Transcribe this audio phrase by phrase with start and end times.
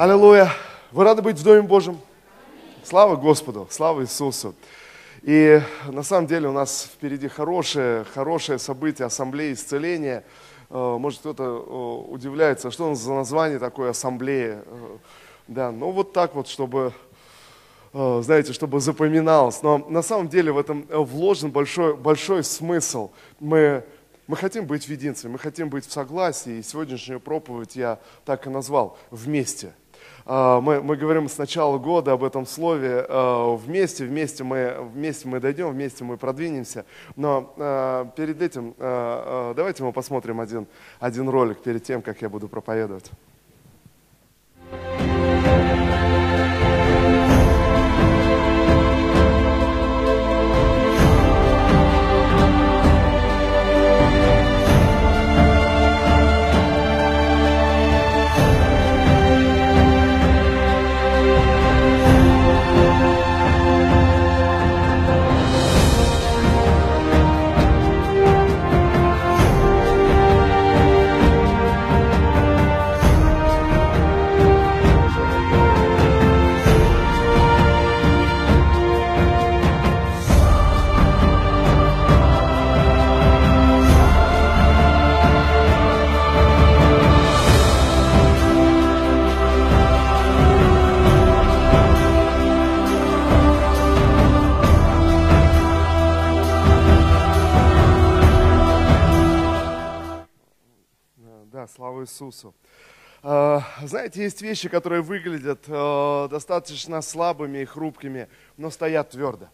[0.00, 0.50] Аллилуйя.
[0.92, 2.00] Вы рады быть в Доме Божьем?
[2.82, 4.54] Слава Господу, слава Иисусу.
[5.20, 10.24] И на самом деле у нас впереди хорошее, хорошее событие, ассамблея исцеления.
[10.70, 14.64] Э, может кто-то э, удивляется, что за название такое ассамблея.
[14.64, 14.96] Э,
[15.48, 16.94] да, ну вот так вот, чтобы,
[17.92, 19.62] знаете, чтобы запоминалось.
[19.62, 23.10] Но на самом деле в этом вложен большой, большой смысл.
[23.38, 23.84] Мы,
[24.26, 26.52] мы хотим быть в единстве, мы хотим быть в согласии.
[26.52, 29.74] И сегодняшнюю проповедь я так и назвал «Вместе».
[30.32, 35.26] А, мы, мы говорим с начала года об этом слове а, вместе, вместе мы, вместе
[35.26, 36.84] мы дойдем, вместе мы продвинемся.
[37.16, 40.68] Но а, перед этим давайте мы посмотрим один,
[41.00, 43.10] один ролик перед тем, как я буду проповедовать.
[102.20, 102.54] Иисусу.
[103.22, 109.48] А, знаете, есть вещи, которые выглядят э, достаточно слабыми и хрупкими, но стоят твердо.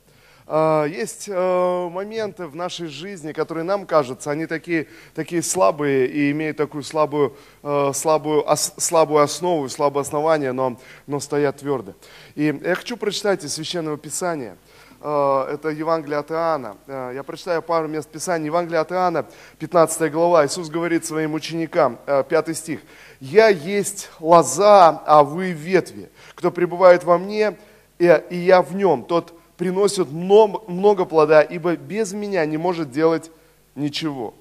[0.47, 6.31] А, есть э, моменты в нашей жизни, которые нам кажутся, они такие, такие слабые и
[6.31, 11.95] имеют такую слабую, э, слабую, слабую основу, слабое основание, но, но стоят твердо.
[12.35, 14.57] И я хочу прочитать из Священного Писания–
[15.07, 16.77] это Евангелие от Иоанна.
[16.87, 18.47] Э, я прочитаю пару мест Писания.
[18.47, 19.27] Евангелие от Иоанна,
[19.59, 20.45] 15 глава.
[20.45, 22.81] Иисус говорит своим ученикам, 5 э, стих.
[23.21, 26.11] «Я есть лоза, а вы ветви.
[26.35, 27.57] Кто пребывает во мне,
[27.99, 33.31] и я в нем, тот приносит много плода, ибо без меня не может делать
[33.75, 34.35] ничего».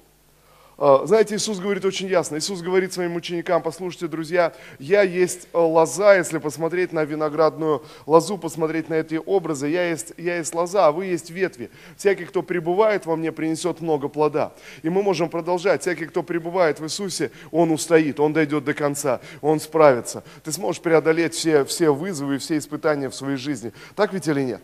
[0.78, 2.36] А, знаете, Иисус говорит очень ясно.
[2.36, 8.36] Иисус говорит своим ученикам, послушайте, друзья, я есть э, лоза, если посмотреть на виноградную лозу,
[8.36, 11.70] посмотреть на эти образы, я есть, я есть лоза, а вы есть ветви.
[11.96, 14.52] Всякий, кто пребывает во мне, принесет много плода.
[14.82, 15.80] И мы можем продолжать.
[15.80, 20.24] Всякий, кто пребывает в Иисусе, он устоит, он дойдет до конца, он справится.
[20.44, 23.72] Ты сможешь преодолеть все, все вызовы и все испытания в своей жизни.
[23.94, 24.60] Так ведь или нет?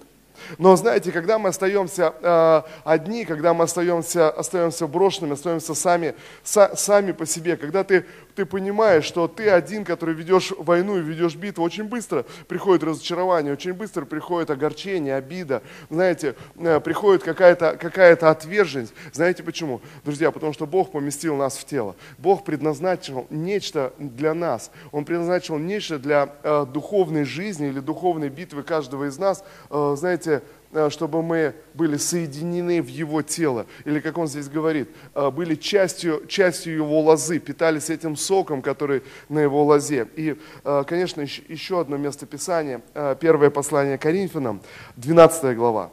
[0.58, 6.72] Но знаете, когда мы остаемся э, одни, когда мы остаемся, остаемся брошенными, остаемся сами, са,
[6.74, 8.04] сами по себе, когда ты,
[8.34, 13.52] ты понимаешь, что ты один, который ведешь войну и ведешь битву, очень быстро приходит разочарование,
[13.52, 18.94] очень быстро приходит огорчение, обида, знаете, э, приходит какая-то какая отверженность.
[19.12, 19.80] Знаете почему?
[20.04, 21.96] Друзья, потому что Бог поместил нас в тело.
[22.18, 24.70] Бог предназначил нечто для нас.
[24.92, 30.31] Он предназначил нечто для э, духовной жизни или духовной битвы каждого из нас, э, знаете,
[30.74, 33.66] Э, чтобы мы были соединены в Его тело.
[33.84, 39.02] Или, как он здесь говорит, э, были частью, частью Его лозы, питались этим соком, который
[39.28, 40.08] на Его лозе.
[40.16, 40.34] И,
[40.64, 42.80] э, конечно, еще одно место Писания,
[43.20, 44.62] первое послание Коринфянам,
[44.96, 45.90] 12 глава.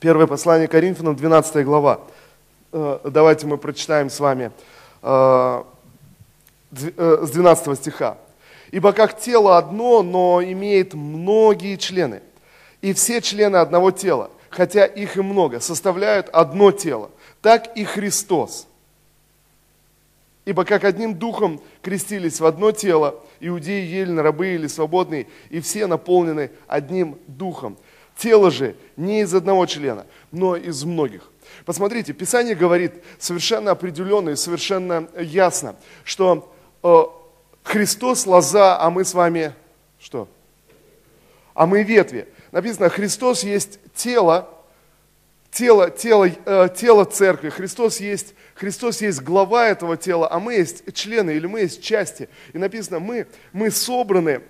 [0.00, 2.00] Первое послание Коринфянам, 12 глава.
[2.72, 4.52] Давайте мы прочитаем с вами
[5.02, 5.64] с
[6.72, 8.16] 12 стиха.
[8.70, 12.22] «Ибо как тело одно, но имеет многие члены,
[12.82, 17.10] и все члены одного тела, хотя их и много, составляют одно тело.
[17.42, 18.66] Так и Христос.
[20.44, 25.86] Ибо как одним духом крестились в одно тело, иудеи, елены, рабы или свободные, и все
[25.86, 27.76] наполнены одним духом.
[28.16, 31.30] Тело же не из одного члена, но из многих.
[31.64, 36.52] Посмотрите, Писание говорит совершенно определенно и совершенно ясно, что
[36.82, 37.02] э,
[37.62, 39.54] Христос лоза, а мы с вами
[39.98, 40.28] что?
[41.54, 44.48] А мы ветви написано, Христос есть тело,
[45.50, 47.50] тело, тело, э, тело церкви.
[47.50, 52.28] Христос есть, Христос есть глава этого тела, а мы есть члены или мы есть части.
[52.52, 54.42] И написано, мы, мы собраны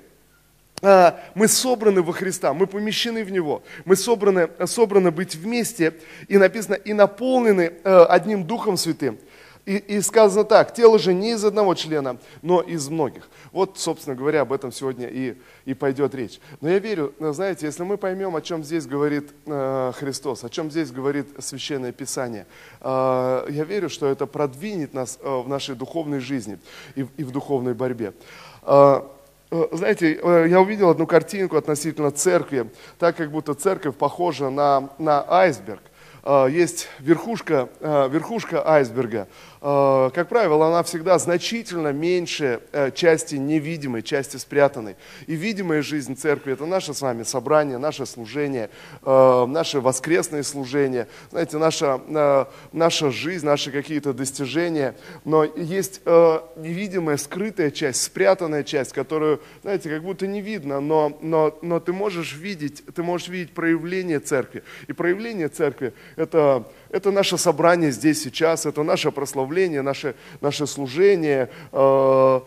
[0.83, 5.95] э, мы собраны во Христа, мы помещены в Него, мы собраны, собраны быть вместе,
[6.29, 9.19] и написано, и наполнены э, одним Духом Святым.
[9.67, 13.29] И, и сказано так, тело же не из одного члена, но из многих.
[13.53, 16.41] Вот, собственно говоря, об этом сегодня и, и пойдет речь.
[16.61, 20.71] Но я верю, знаете, если мы поймем, о чем здесь говорит э, Христос, о чем
[20.71, 22.47] здесь говорит Священное Писание,
[22.81, 26.59] э, я верю, что это продвинет нас э, в нашей духовной жизни
[26.95, 28.15] и, и в духовной борьбе.
[28.63, 29.03] Э,
[29.51, 34.91] Э, знаете, э, я увидел одну картинку относительно церкви, так как будто церковь похожа на,
[34.99, 35.83] на айсберг.
[36.23, 44.03] Э, есть верхушка, верхушка айсберга, Э, как правило, она всегда значительно меньше э, части невидимой,
[44.03, 44.97] части спрятанной.
[45.27, 48.71] И видимая жизнь церкви– это наше с вами собрание, наше служение,
[49.03, 52.01] э, наши воскресные служения, знаете, наша,
[52.73, 54.97] наша жизнь, наши какие-то достижения.
[55.27, 61.59] Но есть невидимая, скрытая часть, спрятанная часть, которую, знаете, как будто не видно, но, но,
[61.61, 64.63] но ты можешь видеть, ты можешь видеть проявление церкви.
[64.87, 71.49] И проявление церкви– это это наше собрание здесь сейчас, это наше прославление, наше, наше служение,
[71.73, 72.41] э,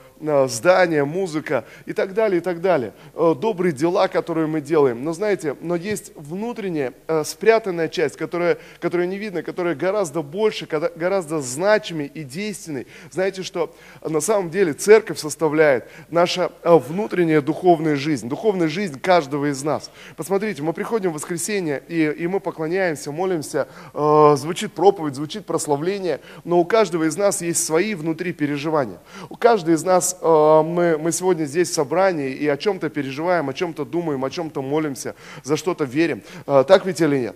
[0.48, 2.94] здание, музыка и так далее, и так далее.
[3.14, 5.04] Э, добрые дела, которые мы делаем.
[5.04, 10.68] Но знаете, но есть внутренняя э, спрятанная часть, которая, которая не видно, которая гораздо больше,
[10.68, 12.88] гораздо значимее и действенной.
[13.12, 19.64] Знаете, что на самом деле церковь составляет наша внутренняя духовная жизнь, духовная жизнь каждого из
[19.64, 19.92] нас.
[20.16, 26.20] Посмотрите, мы приходим в воскресенье, и, и мы поклоняемся, молимся, э, звучит проповедь, звучит прославление,
[26.44, 29.00] но у каждого из нас есть свои внутри переживания.
[29.30, 33.50] У каждого из нас Э, мы, мы сегодня здесь в собрании и о чем-то переживаем,
[33.50, 36.22] о чем-то думаем, о чем-то молимся, за что-то верим.
[36.46, 37.36] Э, так ведь или нет?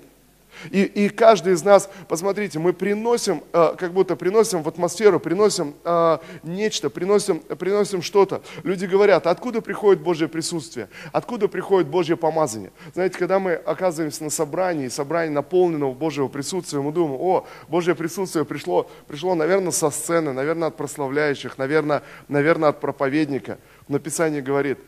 [0.72, 5.76] И, и каждый из нас, посмотрите, мы приносим, э, как будто приносим в атмосферу, приносим
[5.84, 8.42] э, нечто, приносим, приносим что-то.
[8.64, 12.72] Люди говорят, откуда приходит Божье присутствие, откуда приходит Божье помазание.
[12.94, 18.46] Знаете, когда мы оказываемся на собрании, собрании наполненного Божьего присутствия, мы думаем, о, Божье присутствие
[18.46, 23.58] пришло, пришло, наверное, со сцены, наверное, от прославляющих, наверное, наверное, от проповедника.
[23.88, 24.80] Но Писание говорит,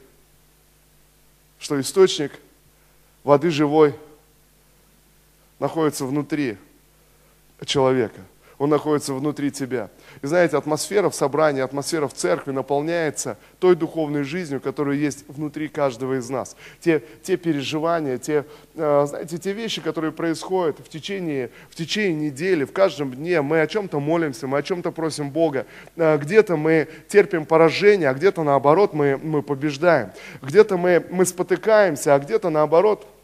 [1.60, 2.32] что источник
[3.24, 3.96] воды живой–
[5.60, 6.58] находится внутри
[7.66, 8.22] человека.
[8.60, 9.90] Он находится внутри тебя.
[10.22, 15.70] И знаете, атмосфера в собрании, атмосфера в церкви наполняется той духовной жизнью, которая есть внутри
[15.70, 16.58] каждого из нас.
[16.82, 18.44] Те, те переживания, те,
[18.76, 23.42] э, знаете, те вещи, которые происходят в течение, в течение недели, в каждом дне.
[23.42, 25.66] Мы о чем-то молимся, мы о чем-то просим Бога.
[25.96, 30.12] Э, где-то мы терпим поражение, а где-то наоборот мы, мы побеждаем.
[30.42, 33.08] Где-то мы, мы спотыкаемся, а где-то наоборот–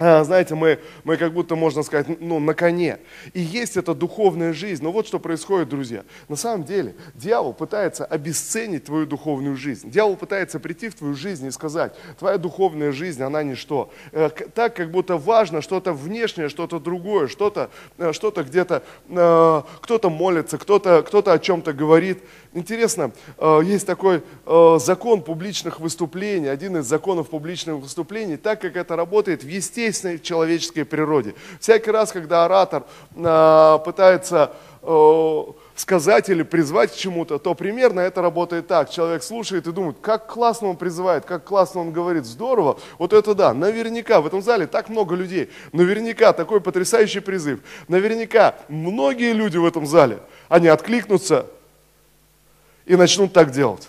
[0.00, 2.98] знаете, мы, мы как будто, можно сказать, ну, на коне.
[3.34, 4.82] И есть эта духовная жизнь.
[4.82, 6.04] Но вот что происходит, друзья.
[6.28, 9.90] На самом деле, дьявол пытается обесценить твою духовную жизнь.
[9.90, 13.92] Дьявол пытается прийти в твою жизнь и сказать, твоя духовная жизнь, она ничто.
[14.12, 20.10] Э, так, как будто важно что-то внешнее, что-то другое, что-то э, что где-то, э, кто-то
[20.10, 22.22] молится, кто-то кто о чем-то говорит.
[22.52, 23.12] Интересно,
[23.62, 24.22] есть такой
[24.78, 30.84] закон публичных выступлений, один из законов публичных выступлений, так как это работает в естественной человеческой
[30.84, 31.34] природе.
[31.60, 34.52] Всякий раз, когда оратор э, пытается
[34.82, 35.42] э,
[35.76, 38.90] сказать или призвать к чему-то, то примерно это работает так.
[38.90, 42.78] Человек слушает и думает, как классно он призывает, как классно он говорит, здорово.
[42.98, 47.60] Вот это да, наверняка в этом зале так много людей, наверняка такой потрясающий призыв.
[47.88, 50.18] Наверняка многие люди в этом зале,
[50.48, 51.46] они откликнутся
[52.90, 53.88] и начнут так делать.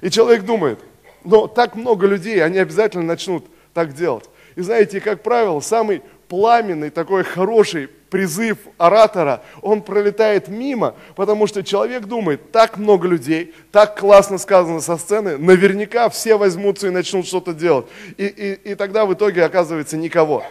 [0.00, 0.80] И человек думает,
[1.22, 4.28] но так много людей, они обязательно начнут так делать.
[4.56, 11.62] И знаете, как правило, самый пламенный, такой хороший призыв оратора, он пролетает мимо, потому что
[11.62, 17.28] человек думает, так много людей, так классно сказано со сцены, наверняка все возьмутся и начнут
[17.28, 17.86] что-то делать.
[18.16, 20.42] И, и, и тогда в итоге оказывается никого.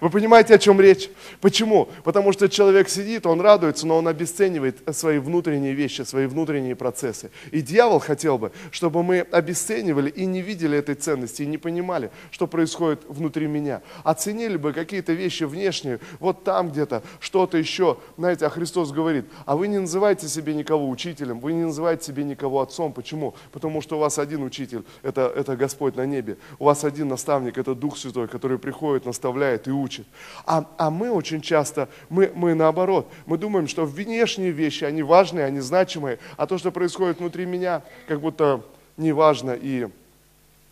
[0.00, 1.10] Вы понимаете, о чем речь?
[1.40, 1.88] Почему?
[2.04, 7.30] Потому что человек сидит, он радуется, но он обесценивает свои внутренние вещи, свои внутренние процессы.
[7.50, 12.10] И дьявол хотел бы, чтобы мы обесценивали и не видели этой ценности, и не понимали,
[12.30, 13.82] что происходит внутри меня.
[14.02, 17.98] Оценили бы какие-то вещи внешние, вот там где-то, что-то еще.
[18.16, 22.24] Знаете, а Христос говорит, а вы не называйте себе никого учителем, вы не называйте себе
[22.24, 22.94] никого отцом.
[22.94, 23.34] Почему?
[23.52, 26.38] Потому что у вас один учитель, это, это Господь на небе.
[26.58, 30.06] У вас один наставник, это Дух Святой, который приходит, наставляет и учит учит.
[30.46, 35.44] А, а мы очень часто, мы, мы наоборот, мы думаем, что внешние вещи, они важные,
[35.44, 38.62] они значимые, а то, что происходит внутри меня, как будто
[38.96, 39.88] не важно и,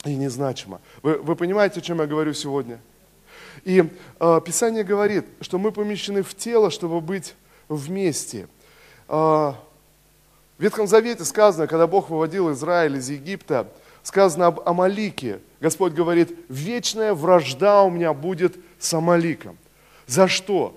[0.04, 0.80] и незначимо.
[1.02, 2.78] Вы, вы понимаете, о чем я говорю сегодня?
[3.64, 3.84] И
[4.20, 7.34] э, Писание говорит, что мы помещены в тело, чтобы быть
[7.68, 8.46] вместе.
[9.08, 9.56] Э, в
[10.58, 13.68] Ветхом Завете сказано, когда Бог выводил Израиль из Египта,
[14.08, 15.40] сказано об Амалике.
[15.60, 19.58] Господь говорит, вечная вражда у меня будет с Амаликом.
[20.06, 20.74] За что?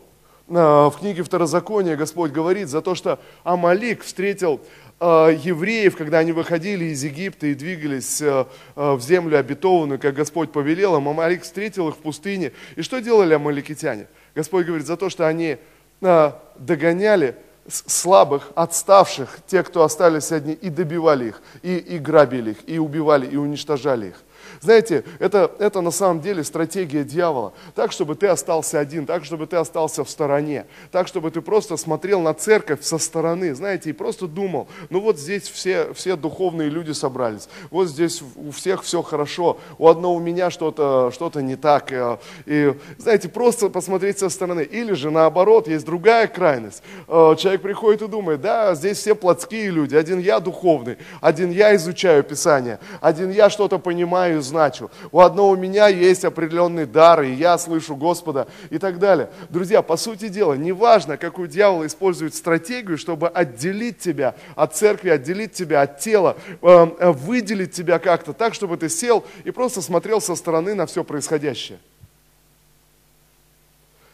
[0.47, 4.59] В книге Второзакония Господь говорит за то, что Амалик встретил
[4.99, 10.51] а, евреев, когда они выходили из Египта и двигались а, в землю обетованную, как Господь
[10.51, 12.51] повелел им, Амалик встретил их в пустыне.
[12.75, 14.07] И что делали амаликитяне?
[14.35, 15.57] Господь говорит за то, что они
[16.01, 17.35] догоняли
[17.71, 23.25] слабых, отставших, тех, кто остались одни, и добивали их, и, и грабили их, и убивали,
[23.25, 24.15] и уничтожали их.
[24.61, 27.53] Знаете, это, это на самом деле стратегия дьявола.
[27.75, 31.77] Так, чтобы ты остался один, так, чтобы ты остался в стороне, так, чтобы ты просто
[31.77, 36.69] смотрел на церковь со стороны, знаете, и просто думал, ну вот здесь все, все духовные
[36.69, 41.55] люди собрались, вот здесь у всех все хорошо, у одного у меня что-то что не
[41.55, 41.91] так.
[41.91, 44.61] И, и, знаете, просто посмотреть со стороны.
[44.61, 46.83] Или же наоборот, есть другая крайность.
[47.07, 51.75] Э, человек приходит и думает, да, здесь все плотские люди, один я духовный, один я
[51.75, 54.89] изучаю Писание, один я что-то понимаю и значу.
[55.11, 59.29] У одного у меня есть определенный дар, и я слышу Господа и так далее.
[59.49, 65.53] Друзья, по сути дела, неважно, какую дьявол использует стратегию, чтобы отделить тебя от церкви, отделить
[65.53, 70.21] тебя от тела, э, э, выделить тебя как-то так, чтобы ты сел и просто смотрел
[70.21, 71.79] со стороны на все происходящее.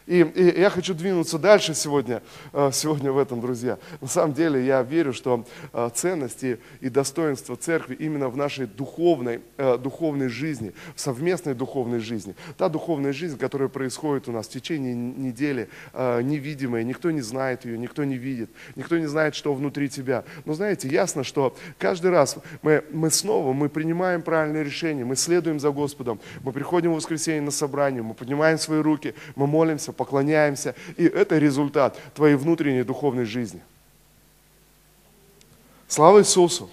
[0.08, 2.22] И, и я хочу двинуться дальше сегодня,
[2.54, 3.78] э, сегодня в этом, друзья.
[4.00, 9.42] На самом деле я верю, что э, ценности и достоинства церкви именно в нашей духовной,
[9.58, 12.34] э, духовной жизни, в совместной духовной жизни.
[12.56, 17.76] Та духовная жизнь, которая происходит у нас в течение недели, невидимая, никто не знает ее,
[17.76, 20.24] никто не видит, никто не знает, что внутри тебя.
[20.46, 25.60] Но знаете, ясно, что каждый раз мы, мы снова, мы принимаем правильное решение, мы следуем
[25.60, 30.74] за Господом, мы приходим в воскресенье на собрание, мы поднимаем свои руки, мы молимся, поклоняемся.
[30.96, 33.60] И это результат твоей внутренней духовной жизни.
[35.88, 36.70] Слава Иисусу!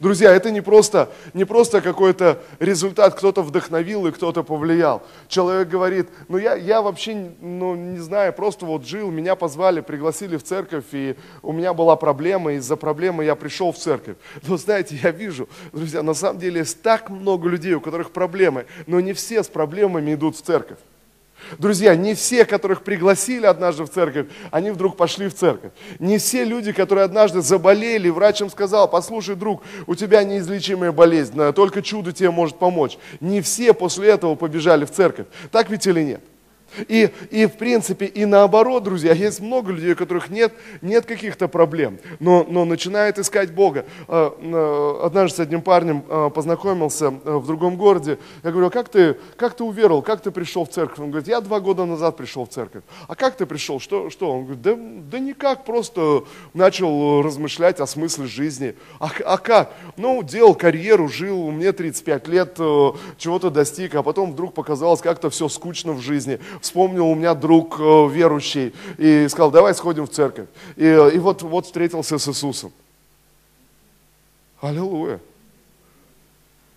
[0.00, 5.02] Друзья, это не просто, не просто какой-то результат, кто-то вдохновил и кто-то повлиял.
[5.28, 10.36] Человек говорит, ну я, я вообще ну, не знаю, просто вот жил, меня позвали, пригласили
[10.36, 14.16] в церковь, и у меня была проблема, из-за проблемы я пришел в церковь.
[14.46, 18.66] Но знаете, я вижу, друзья, на самом деле есть так много людей, у которых проблемы,
[18.86, 20.78] но не все с проблемами идут в церковь.
[21.56, 25.72] Друзья, не все, которых пригласили однажды в церковь, они вдруг пошли в церковь.
[25.98, 31.38] Не все люди, которые однажды заболели, врач им сказал, послушай, друг, у тебя неизлечимая болезнь,
[31.52, 32.98] только чудо тебе может помочь.
[33.20, 35.26] Не все после этого побежали в церковь.
[35.50, 36.20] Так ведь или нет?
[36.86, 41.48] И, и в принципе, и наоборот, друзья, есть много людей, у которых нет, нет каких-то
[41.48, 43.86] проблем, но, но начинают искать Бога.
[44.06, 48.18] А, а, однажды с одним парнем а, познакомился в другом городе.
[48.44, 50.98] Я говорю, а как ты, как ты уверовал, как ты пришел в церковь?
[50.98, 52.82] Он говорит, я два года назад пришел в церковь.
[53.06, 53.80] А как ты пришел?
[53.80, 54.10] Что?
[54.10, 54.30] что?
[54.30, 58.76] Он говорит, да, да никак, просто начал размышлять о смысле жизни.
[59.00, 59.72] А, а как?
[59.96, 65.30] Ну, делал карьеру, жил, мне 35 лет, э, чего-то достиг, а потом вдруг показалось как-то
[65.30, 70.10] все скучно в жизни вспомнил у меня друг э, верующий и сказал, давай сходим в
[70.10, 70.48] церковь.
[70.76, 72.72] И, и вот, вот встретился с Иисусом.
[74.60, 75.20] Аллилуйя.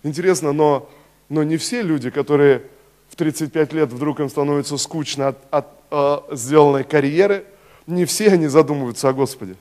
[0.02, 0.88] Интересно, но,
[1.28, 2.62] но не все люди, которые
[3.08, 7.44] в 35 лет вдруг им становится скучно от, от э, сделанной карьеры,
[7.86, 9.56] не все они задумываются о Господе.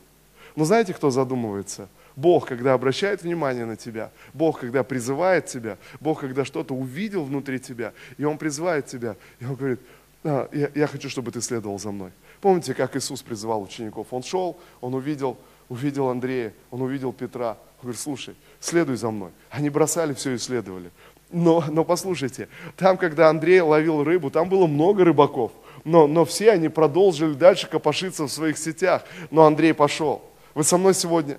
[0.55, 1.87] Но знаете, кто задумывается?
[2.15, 7.59] Бог, когда обращает внимание на тебя, Бог, когда призывает тебя, Бог, когда что-то увидел внутри
[7.59, 9.79] тебя, и Он призывает тебя, и Он говорит,
[10.23, 12.11] я, я хочу, чтобы ты следовал за мной.
[12.41, 14.07] Помните, как Иисус призывал учеников?
[14.11, 15.37] Он шел, он увидел,
[15.69, 17.57] увидел Андрея, он увидел Петра.
[17.79, 19.31] Он говорит, слушай, следуй за мной.
[19.49, 20.91] Они бросали все и следовали.
[21.31, 25.51] Но, но послушайте, там, когда Андрей ловил рыбу, там было много рыбаков.
[25.83, 29.03] Но, но все они продолжили дальше копошиться в своих сетях.
[29.31, 30.21] Но Андрей пошел.
[30.53, 31.37] Вы со мной сегодня?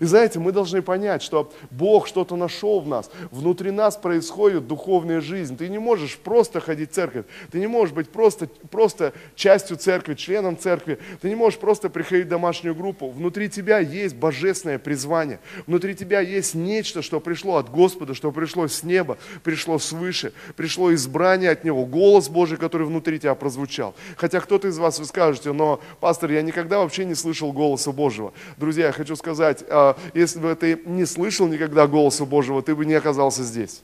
[0.00, 3.10] И знаете, мы должны понять, что Бог что-то нашел в нас.
[3.30, 5.56] Внутри нас происходит духовная жизнь.
[5.56, 7.26] Ты не можешь просто ходить в церковь.
[7.50, 10.98] Ты не можешь быть просто, просто частью церкви, членом церкви.
[11.20, 13.08] Ты не можешь просто приходить в домашнюю группу.
[13.10, 15.40] Внутри тебя есть божественное призвание.
[15.66, 20.94] Внутри тебя есть нечто, что пришло от Господа, что пришло с неба, пришло свыше, пришло
[20.94, 23.94] избрание от Него, голос Божий, который внутри тебя прозвучал.
[24.16, 28.32] Хотя кто-то из вас, вы скажете, но, пастор, я никогда вообще не слышал голоса Божьего.
[28.56, 32.84] Друзья, я хочу сказать, а, если бы ты не слышал никогда голоса Божьего, ты бы
[32.84, 33.82] не оказался здесь.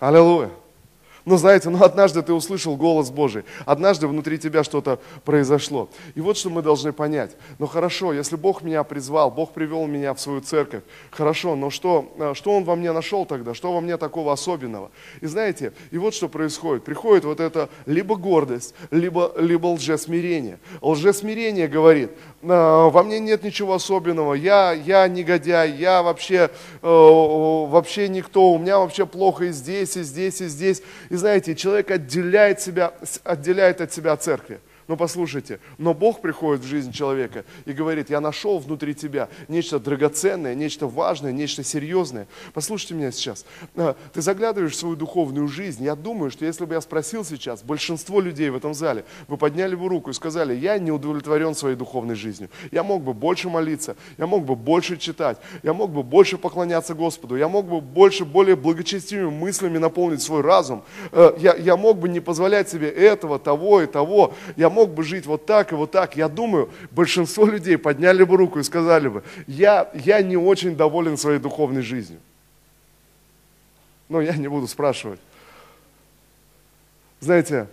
[0.00, 0.50] Аллилуйя.
[1.24, 5.88] Но знаете, ну однажды ты услышал голос Божий, однажды внутри тебя что-то произошло.
[6.14, 7.36] И вот что мы должны понять.
[7.58, 12.12] Ну хорошо, если Бог меня призвал, Бог привел меня в свою церковь, хорошо, но что,
[12.18, 13.54] э, что Он во мне нашел тогда?
[13.54, 14.90] Что во мне такого особенного?
[15.20, 16.84] И знаете, и вот что происходит.
[16.84, 20.58] Приходит вот это либо гордость, либо, либо лжесмирение.
[20.80, 22.10] Лжесмирение говорит,
[22.42, 26.50] «Э, во мне нет ничего особенного, я, я негодяй, я вообще,
[26.82, 30.82] э, вообще никто, у меня вообще плохо и здесь, и здесь, и здесь.
[31.12, 34.60] И знаете, человек отделяет, себя, отделяет от себя церкви.
[34.88, 39.78] Но послушайте, но Бог приходит в жизнь человека и говорит, я нашел внутри тебя нечто
[39.78, 42.26] драгоценное, нечто важное, нечто серьезное.
[42.52, 43.44] Послушайте меня сейчас.
[43.76, 45.84] А, ты заглядываешь в свою духовную жизнь.
[45.84, 49.74] Я думаю, что если бы я спросил сейчас, большинство людей в этом зале, вы подняли
[49.74, 52.50] бы руку и сказали, я не удовлетворен своей духовной жизнью.
[52.70, 56.94] Я мог бы больше молиться, я мог бы больше читать, я мог бы больше поклоняться
[56.94, 60.82] Господу, я мог бы больше, более благочестивыми мыслями наполнить свой разум.
[61.12, 64.34] Э, я, я мог бы не позволять себе этого, того и того.
[64.56, 66.16] Я мог бы жить вот так и вот так.
[66.16, 71.16] Я думаю, большинство людей подняли бы руку и сказали бы, я, я не очень доволен
[71.16, 72.18] своей духовной жизнью.
[74.08, 75.20] Но я не буду спрашивать.
[77.20, 77.68] Знаете,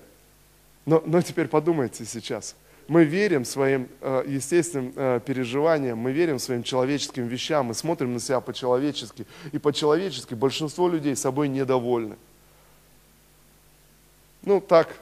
[0.85, 2.55] но, но теперь подумайте сейчас.
[2.87, 8.19] Мы верим своим э, естественным э, переживаниям, мы верим своим человеческим вещам, мы смотрим на
[8.19, 9.25] себя по-человечески.
[9.51, 12.15] И по-человечески большинство людей собой недовольны.
[14.41, 14.95] Ну, так,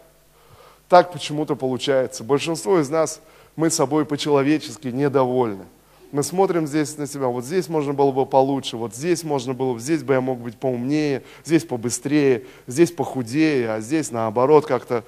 [0.89, 2.23] так почему-то получается.
[2.23, 3.21] Большинство из нас,
[3.55, 5.65] мы собой по-человечески недовольны.
[6.11, 9.73] Мы смотрим здесь на себя, вот здесь можно было бы получше, вот здесь можно было
[9.73, 15.03] бы, здесь бы я мог быть поумнее, здесь побыстрее, здесь похудее, а здесь наоборот как-то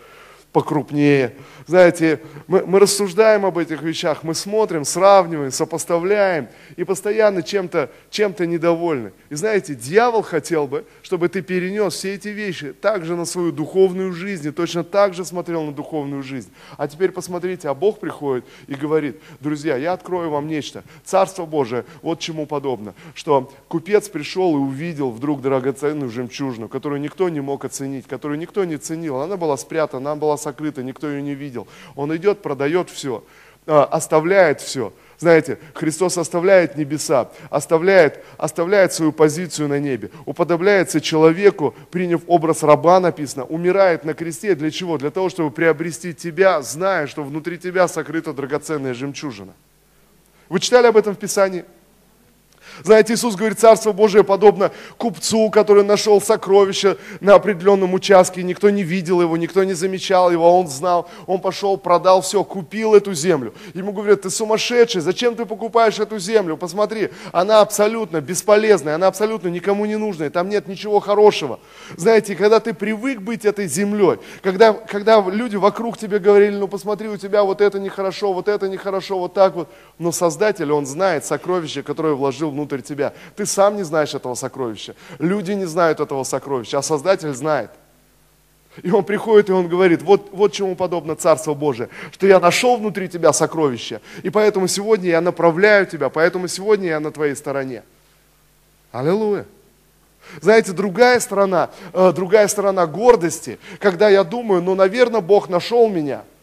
[0.51, 1.35] покрупнее.
[1.67, 8.33] Знаете, мы, мы рассуждаем об этих вещах, мы смотрим, сравниваем, сопоставляем и постоянно чем-то чем
[8.39, 9.11] недовольны.
[9.29, 14.13] И знаете, дьявол хотел бы, чтобы ты перенес все эти вещи также на свою духовную
[14.13, 16.51] жизнь и точно так же смотрел на духовную жизнь.
[16.77, 20.83] А теперь посмотрите, а Бог приходит и говорит, друзья, я открою вам нечто.
[21.03, 27.29] Царство Божие, вот чему подобно, что купец пришел и увидел вдруг драгоценную жемчужину, которую никто
[27.29, 29.17] не мог оценить, которую никто не ценил.
[29.17, 31.67] Она была спрятана, она была сокрыта, никто ее не видел.
[31.95, 33.23] Он идет, продает все,
[33.67, 34.93] а, оставляет все.
[35.19, 43.01] Знаете, Христос оставляет небеса, оставляет, оставляет свою позицию на небе, уподобляется человеку, приняв образ раба,
[43.01, 44.55] написано, умирает на кресте.
[44.55, 44.97] Для чего?
[44.97, 49.53] Для того, чтобы приобрести тебя, зная, что внутри тебя сокрыта драгоценная жемчужина.
[50.47, 51.65] Вы читали об этом в Писании?
[52.83, 58.83] Знаете, Иисус говорит, Царство Божие подобно купцу, который нашел сокровище на определенном участке, никто не
[58.83, 63.13] видел его, никто не замечал его, а он знал, он пошел, продал все, купил эту
[63.13, 63.53] землю.
[63.73, 66.57] Ему говорят, ты сумасшедший, зачем ты покупаешь эту землю?
[66.57, 71.59] Посмотри, она абсолютно бесполезная, она абсолютно никому не нужная, там нет ничего хорошего.
[71.97, 77.09] Знаете, когда ты привык быть этой землей, когда, когда люди вокруг тебе говорили, ну посмотри,
[77.09, 81.25] у тебя вот это нехорошо, вот это нехорошо, вот так вот, но Создатель, Он знает
[81.25, 83.13] сокровище, которое вложил внутрь внутрь тебя.
[83.35, 84.95] Ты сам не знаешь этого сокровища.
[85.19, 87.71] Люди не знают этого сокровища, а Создатель знает.
[88.83, 92.77] И он приходит, и он говорит, вот, вот чему подобно Царство Божие, что я нашел
[92.77, 97.83] внутри тебя сокровище, и поэтому сегодня я направляю тебя, поэтому сегодня я на твоей стороне.
[98.91, 99.45] Аллилуйя.
[100.39, 106.21] Знаете, другая сторона, э, другая сторона гордости, когда я думаю, ну, наверное, Бог нашел меня–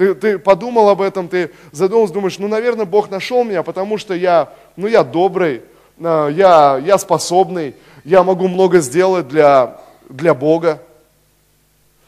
[0.00, 4.14] ты, ты подумал об этом, ты задумался, думаешь, ну, наверное, Бог нашел меня, потому что
[4.14, 5.62] я, ну, я добрый,
[5.98, 10.82] э, я, я способный, я могу много сделать для, для Бога.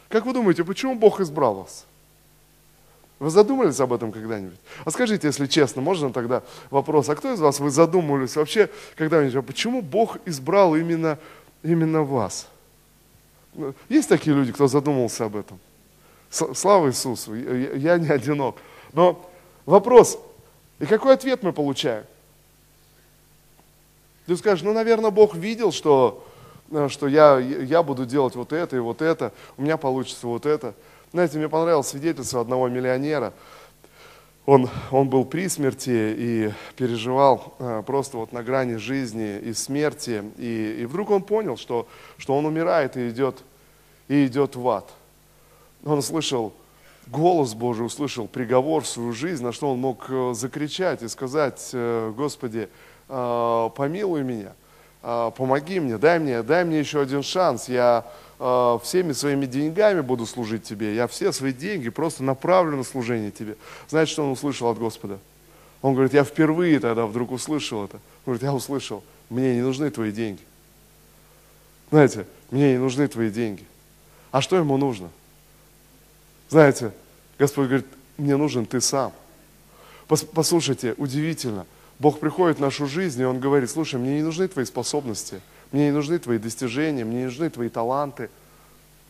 [0.09, 1.85] Как вы думаете, почему Бог избрал вас?
[3.19, 4.59] Вы задумались об этом когда-нибудь?
[4.87, 9.37] А скажите, если честно, можно тогда вопрос, а кто из вас, вы задумывались вообще когда-нибудь,
[9.37, 11.19] а почему Бог избрал именно,
[11.63, 12.49] именно вас?
[13.91, 15.61] Есть такие люди, кто задумался об этом?
[16.33, 18.57] Слава Иисусу, я не одинок.
[18.95, 19.31] Но
[19.67, 20.19] вопрос,
[20.79, 22.05] и какой ответ мы получаем?
[24.27, 26.25] Ты скажешь, ну, наверное, Бог видел, что,
[26.71, 30.47] э, что я, я буду делать вот это и вот это, у меня получится вот
[30.47, 30.75] это.
[31.13, 33.35] Знаете, мне понравилось свидетельство одного миллионера.
[34.47, 40.25] Он, он был при смерти и переживал э, просто вот на грани жизни и смерти.
[40.39, 43.43] И, и вдруг он понял, что, что он умирает и идет,
[44.09, 44.89] и идет в ад–
[45.85, 46.53] он услышал
[47.07, 51.71] голос Божий, услышал приговор в свою жизнь, на что он мог э, закричать и сказать,
[51.73, 52.69] э, Господи,
[53.09, 54.53] э, помилуй меня,
[55.03, 58.05] помоги мне, дай мне, дай мне еще один шанс, я
[58.39, 63.57] всеми своими деньгами буду служить Тебе, я все свои деньги просто направлю на служение Тебе.
[63.89, 65.19] Знаете, что он услышал от Господа?
[65.81, 67.97] Он говорит, я впервые тогда вдруг услышал это.
[67.97, 70.43] Он говорит, я услышал, мне не нужны твои деньги.
[71.91, 73.65] Знаете, мне не нужны твои деньги.
[74.31, 75.11] А что ему нужно?
[76.53, 76.93] Знаете,
[77.39, 77.87] Господь говорит,
[78.19, 79.15] мне нужен ты сам.
[80.07, 81.65] Послушайте, удивительно.
[81.99, 85.87] Бог приходит в нашу жизнь, и Он говорит, слушай, мне не нужны твои способности, мне
[85.87, 88.29] не нужны твои достижения, мне не нужны твои таланты.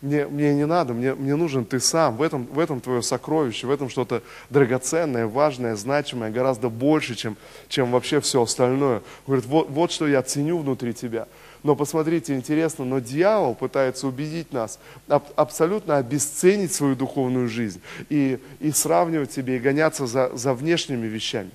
[0.03, 2.17] Мне, мне не надо, мне, мне нужен ты сам.
[2.17, 7.37] В этом, в этом твое сокровище, в этом что-то драгоценное, важное, значимое, гораздо больше, чем,
[7.69, 9.03] чем вообще все остальное.
[9.27, 11.27] Говорит, вот, вот что я ценю внутри тебя.
[11.63, 18.41] Но посмотрите, интересно, но дьявол пытается убедить нас аб- абсолютно обесценить свою духовную жизнь и,
[18.59, 21.51] и сравнивать себе, и гоняться за, за внешними вещами.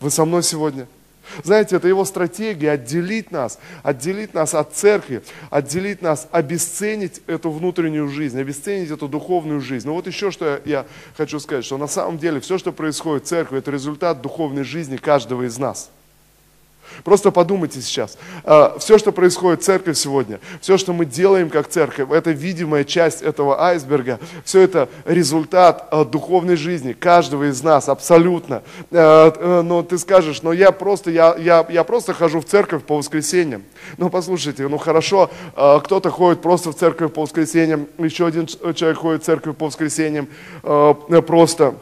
[0.00, 0.86] Вы со мной сегодня?
[1.42, 8.08] Знаете, это его стратегия отделить нас, отделить нас от церкви, отделить нас, обесценить эту внутреннюю
[8.08, 9.86] жизнь, обесценить эту духовную жизнь.
[9.86, 13.28] Но вот еще что я хочу сказать, что на самом деле все, что происходит в
[13.28, 15.90] церкви, это результат духовной жизни каждого из нас–
[17.04, 18.18] Просто подумайте сейчас.
[18.44, 22.84] А, все, что происходит в церкви сегодня, все, что мы делаем как церковь, это видимая
[22.84, 28.62] часть этого айсберга, все это результат а, духовной жизни каждого из нас, абсолютно.
[28.90, 32.96] А, но ты скажешь, но я просто, я, я, я просто хожу в церковь по
[32.96, 33.64] воскресеньям.
[33.98, 39.22] Ну, послушайте, ну хорошо, кто-то ходит просто в церковь по воскресеньям, еще один человек ходит
[39.22, 40.28] в церковь по воскресеньям
[40.62, 41.74] просто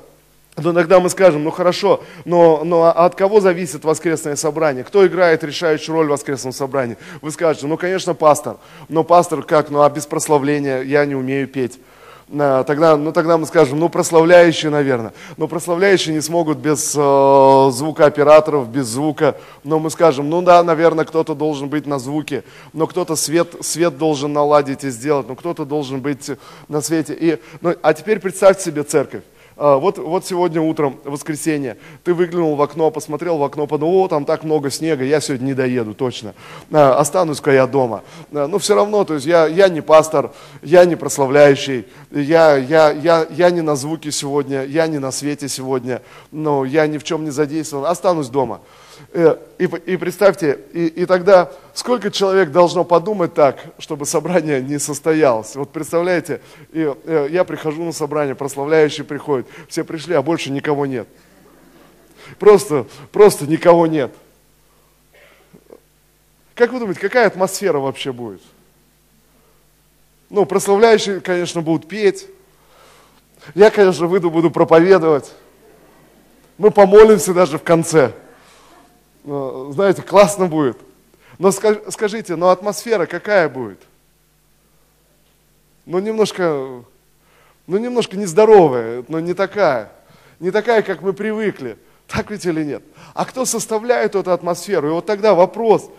[0.54, 4.84] то иногда мы скажем, ну хорошо, но, но от кого зависит воскресное собрание?
[4.84, 6.96] Кто играет решающую роль в воскресном собрании?
[7.22, 8.58] Вы скажете, ну конечно пастор.
[8.88, 9.70] Но пастор как?
[9.70, 11.80] Ну а без прославления я не умею петь.
[12.26, 15.12] Тогда, ну, тогда мы скажем, ну, прославляющие, наверное.
[15.36, 19.36] Но прославляющие не смогут без э, звукооператоров, без звука.
[19.62, 22.42] Но мы скажем, ну да, наверное, кто-то должен быть на звуке.
[22.72, 25.28] Но кто-то свет, свет должен наладить и сделать.
[25.28, 26.30] Но кто-то должен быть
[26.68, 27.14] на свете.
[27.14, 29.22] И, ну, а теперь представьте себе церковь.
[29.56, 34.08] А, вот, вот сегодня утром, воскресенье, ты выглянул в окно, посмотрел в окно, подумал, о,
[34.08, 36.34] там так много снега, я сегодня не доеду, точно.
[36.72, 38.02] А, останусь-ка я дома.
[38.32, 42.90] А, но все равно, то есть я, я не пастор, я не прославляющий, я, я,
[42.90, 47.04] я, я не на звуке сегодня, я не на свете сегодня, но я ни в
[47.04, 48.60] чем не задействован, останусь дома.
[49.12, 54.78] Э, и, и представьте, и, и тогда сколько человек должно подумать так, чтобы собрание не
[54.78, 55.54] состоялось?
[55.54, 56.40] Вот представляете,
[56.72, 61.06] и, э, я прихожу на собрание, прославляющие приходят, все пришли, а больше никого нет.
[62.38, 64.12] Просто, просто никого нет.
[66.54, 68.40] Как вы думаете, какая атмосфера вообще будет?
[70.30, 72.26] Ну, прославляющие, конечно, будут петь.
[73.54, 75.32] Я, конечно, выйду, буду проповедовать.
[76.58, 78.12] Мы помолимся даже в конце.
[79.24, 80.78] Ну, знаете, классно будет.
[81.38, 83.80] Но скажите, но атмосфера какая будет?
[85.86, 86.84] Ну, немножко,
[87.66, 89.90] ну, немножко нездоровая, но не такая.
[90.40, 91.78] Не такая, как мы привыкли.
[92.06, 92.82] Так ведь или нет?
[93.14, 94.88] А кто составляет эту атмосферу?
[94.88, 95.90] И вот тогда вопрос,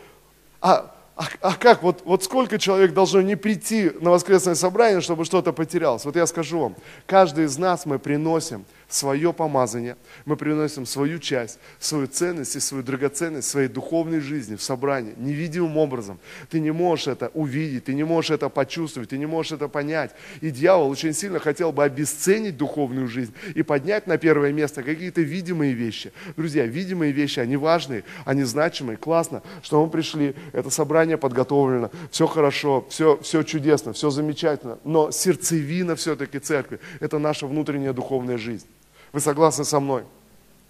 [0.62, 5.26] а, а, а как, вот, вот сколько человек должно не прийти на воскресное собрание, чтобы
[5.26, 6.06] что-то потерялось?
[6.06, 6.76] Вот я скажу вам,
[7.08, 12.84] каждый из нас мы приносим свое помазание, мы приносим свою часть, свою ценность и свою
[12.84, 16.20] драгоценность своей духовной жизни в собрании, невидимым образом.
[16.50, 20.12] Ты не можешь это увидеть, ты не можешь это почувствовать, ты не можешь это понять.
[20.42, 25.22] И дьявол очень сильно хотел бы обесценить духовную жизнь и поднять на первое место какие-то
[25.22, 26.12] видимые вещи.
[26.38, 32.28] Друзья, видимые вещи, они важные, они значимые, классно, что мы пришли, это собрание подготовлено, все
[32.28, 38.68] хорошо, все, все чудесно, все замечательно, но сердцевина все-таки церкви– это наша внутренняя духовная жизнь.
[39.16, 40.04] Вы согласны со мной?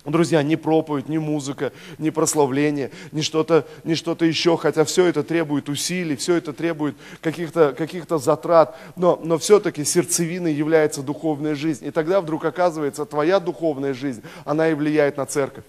[0.05, 5.23] Друзья, ни проповедь, ни музыка, ни прославление, ни что-то ни что еще, хотя все это
[5.23, 11.87] требует усилий, все это требует каких-то каких затрат, но, но все-таки сердцевиной является духовная жизнь.
[11.87, 15.63] И тогда вдруг оказывается, твоя духовная жизнь, она и влияет на церковь.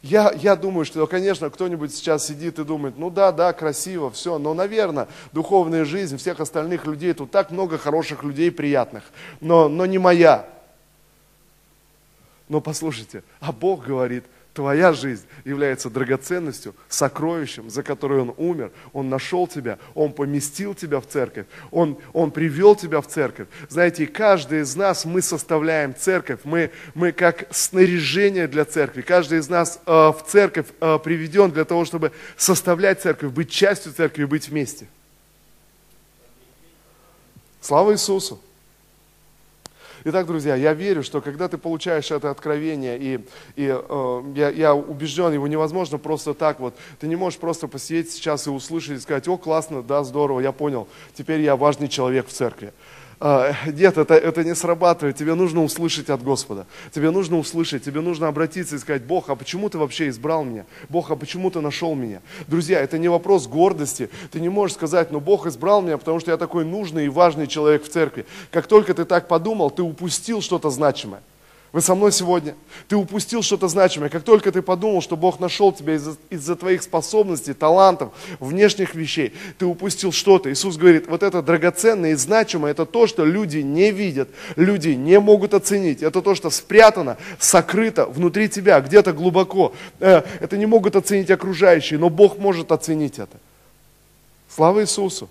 [0.00, 4.38] Я, я думаю, что, конечно, кто-нибудь сейчас сидит и думает, ну да, да, красиво, все,
[4.38, 9.02] но, наверное, духовная жизнь всех остальных людей, тут так много хороших людей приятных,
[9.40, 10.48] но, но не моя.
[12.48, 18.72] Но послушайте, а Бог говорит, твоя жизнь является драгоценностью, сокровищем, за которое Он умер.
[18.92, 23.46] Он нашел тебя, Он поместил тебя в церковь, Он, он привел тебя в церковь.
[23.68, 29.02] Знаете, и каждый из нас, мы составляем церковь, мы, мы как снаряжение для церкви.
[29.02, 33.92] Каждый из нас э, в церковь э, приведен для того, чтобы составлять церковь, быть частью
[33.92, 34.88] церкви, быть вместе.
[37.60, 38.40] Слава Иисусу!
[40.04, 43.14] Итак, друзья, я верю, что когда ты получаешь это откровение, и,
[43.56, 48.12] и э, я, я убежден, его невозможно просто так вот, ты не можешь просто посидеть
[48.12, 52.28] сейчас и услышать, и сказать, о, классно, да, здорово, я понял, теперь я важный человек
[52.28, 52.72] в церкви.
[53.20, 55.16] А, нет, это, это не срабатывает.
[55.16, 56.66] Тебе нужно услышать от Господа.
[56.92, 60.66] Тебе нужно услышать, тебе нужно обратиться и сказать, Бог, а почему ты вообще избрал меня?
[60.88, 62.20] Бог, а почему ты нашел меня?
[62.46, 64.08] Друзья, это не вопрос гордости.
[64.30, 67.48] Ты не можешь сказать, ну Бог избрал меня, потому что я такой нужный и важный
[67.48, 68.24] человек в церкви.
[68.52, 71.22] Как только ты так подумал, ты упустил что-то значимое.
[71.70, 72.54] Вы со мной сегодня?
[72.88, 74.08] Ты упустил что-то значимое.
[74.08, 79.34] Как только ты подумал, что Бог нашел тебя из-за, из твоих способностей, талантов, внешних вещей,
[79.58, 80.50] ты упустил что-то.
[80.50, 85.20] Иисус говорит, вот это драгоценное и значимое, это то, что люди не видят, люди не
[85.20, 86.02] могут оценить.
[86.02, 89.74] Это то, что спрятано, сокрыто внутри тебя, где-то глубоко.
[90.00, 93.36] Э, это не могут оценить окружающие, но Бог может оценить это.
[94.48, 95.28] Слава Иисусу!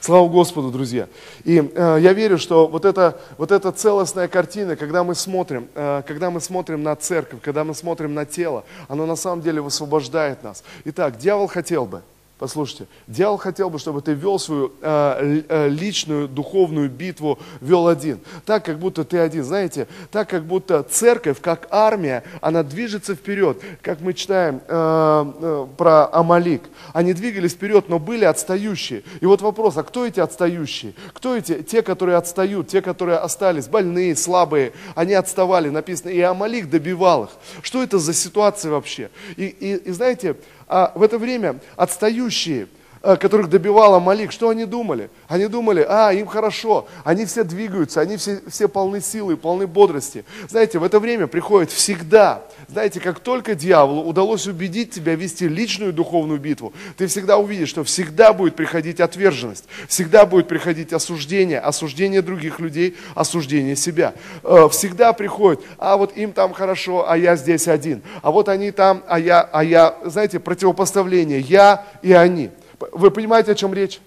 [0.00, 1.08] Слава Господу, друзья.
[1.44, 6.02] И э, я верю, что вот эта, вот эта целостная картина, когда мы смотрим, э,
[6.06, 10.42] когда мы смотрим на церковь, когда мы смотрим на тело, оно на самом деле высвобождает
[10.42, 10.64] нас.
[10.86, 12.00] Итак, дьявол хотел бы,
[12.40, 18.18] Послушайте, дьявол хотел бы, чтобы ты вел свою э, э, личную духовную битву, вел один.
[18.46, 19.44] Так, как будто ты один.
[19.44, 23.60] Знаете, так, как будто церковь, как армия, она движется вперед.
[23.82, 26.62] Как мы читаем э, э, про Амалик.
[26.94, 29.02] Они двигались вперед, но были отстающие.
[29.20, 30.94] И вот вопрос, а кто эти отстающие?
[31.12, 36.70] Кто эти, те, которые отстают, те, которые остались, больные, слабые, они отставали, написано, и Амалик
[36.70, 37.30] добивал их.
[37.60, 39.10] Что это за ситуация вообще?
[39.36, 40.36] И, и, и знаете,
[40.70, 42.68] а в это время отстающие,
[43.02, 45.08] которых добивала Малик, что они думали?
[45.26, 50.24] Они думали, а, им хорошо, они все двигаются, они все, все полны силы, полны бодрости.
[50.48, 55.94] Знаете, в это время приходит всегда, знаете, как только дьяволу удалось убедить тебя вести личную
[55.94, 62.20] духовную битву, ты всегда увидишь, что всегда будет приходить отверженность, всегда будет приходить осуждение, осуждение
[62.20, 64.12] других людей, осуждение себя.
[64.42, 68.72] Э, всегда приходит, а вот им там хорошо, а я здесь один, а вот они
[68.72, 72.50] там, а я, а я, знаете, противопоставление, я и они.
[72.92, 74.00] Вы понимаете, о чем речь?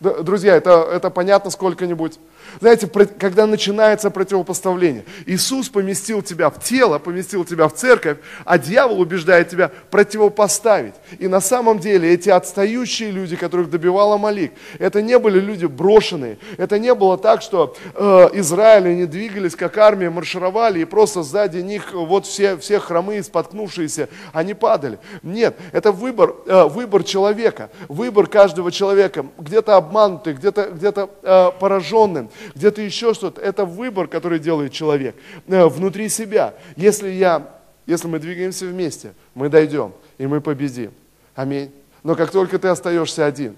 [0.00, 2.18] Друзья, это, это понятно сколько-нибудь?
[2.60, 2.86] Знаете,
[3.18, 9.48] когда начинается противопоставление, Иисус поместил тебя в тело, поместил тебя в церковь, а дьявол убеждает
[9.48, 10.94] тебя противопоставить.
[11.18, 16.38] И на самом деле эти отстающие люди, которых добивала Малик, это не были люди брошенные.
[16.56, 21.58] Это не было так, что э, Израиль, они двигались как армия, маршировали, и просто сзади
[21.58, 24.98] них вот все, все хромые, споткнувшиеся, они падали.
[25.22, 32.30] Нет, это выбор, э, выбор человека, выбор каждого человека, где-то обманутый, где-то где э, пораженным,
[32.54, 33.40] где-то еще что-то.
[33.40, 36.54] Это выбор, который делает человек э, внутри себя.
[36.76, 37.48] Если я,
[37.86, 40.92] если мы двигаемся вместе, мы дойдем и мы победим.
[41.34, 41.70] Аминь.
[42.02, 43.56] Но как только ты остаешься один,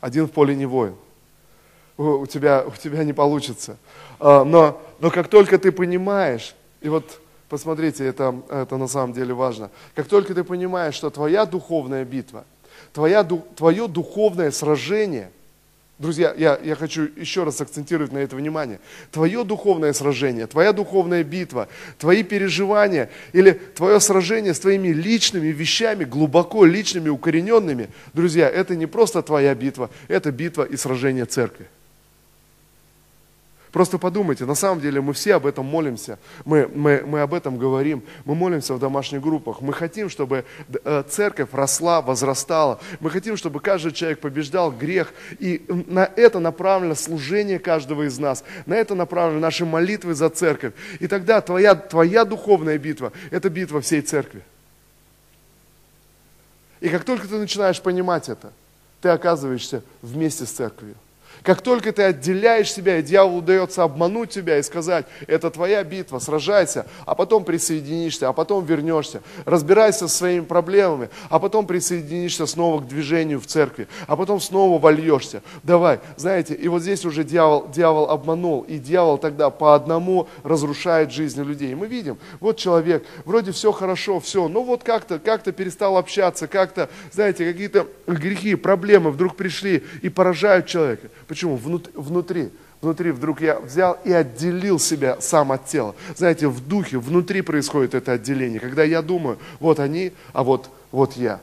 [0.00, 0.94] один в поле не воин,
[1.96, 3.76] у тебя, у тебя не получится.
[4.18, 9.34] А, но, но как только ты понимаешь, и вот посмотрите, это, это на самом деле
[9.34, 12.44] важно, как только ты понимаешь, что твоя духовная битва,
[12.92, 15.30] твоя, твое духовное сражение–
[15.96, 18.80] Друзья, я, я хочу еще раз акцентировать на это внимание.
[19.12, 26.02] Твое духовное сражение, твоя духовная битва, твои переживания или твое сражение с твоими личными вещами,
[26.02, 31.68] глубоко личными, укорененными, друзья, это не просто твоя битва, это битва и сражение церкви.
[33.74, 37.58] Просто подумайте, на самом деле мы все об этом молимся, мы, мы, мы об этом
[37.58, 39.62] говорим, мы молимся в домашних группах.
[39.62, 40.44] Мы хотим, чтобы
[40.84, 42.78] э, церковь росла, возрастала.
[43.00, 45.12] Мы хотим, чтобы каждый человек побеждал грех.
[45.40, 48.44] И на это направлено служение каждого из нас.
[48.64, 50.74] На это направлены наши молитвы за церковь.
[51.00, 54.42] И тогда твоя, твоя духовная битва– это битва всей церкви.
[56.78, 58.52] И как только ты начинаешь понимать это,
[59.00, 60.94] ты оказываешься вместе с церковью.
[61.42, 66.18] Как только ты отделяешь себя, и дьяволу удается обмануть тебя и сказать, это твоя битва,
[66.18, 72.80] сражайся, а потом присоединишься, а потом вернешься, разбирайся со своими проблемами, а потом присоединишься снова
[72.80, 75.42] к движению в церкви, а потом снова вольешься.
[75.62, 81.12] Давай, знаете, и вот здесь уже дьявол, дьявол обманул, и дьявол тогда по одному разрушает
[81.12, 81.72] жизни людей.
[81.72, 86.46] И мы видим, вот человек, вроде все хорошо, все, но вот как-то как перестал общаться,
[86.46, 91.08] как-то, знаете, какие-то грехи, проблемы вдруг пришли и поражают человека.
[91.26, 91.56] Почему?
[91.56, 92.50] Внутри.
[92.84, 95.94] Внутри вдруг я взял и отделил себя сам от тела.
[96.16, 98.60] Знаете, в духе, внутри происходит это отделение.
[98.60, 101.40] Когда я думаю, вот они, а вот, вот я.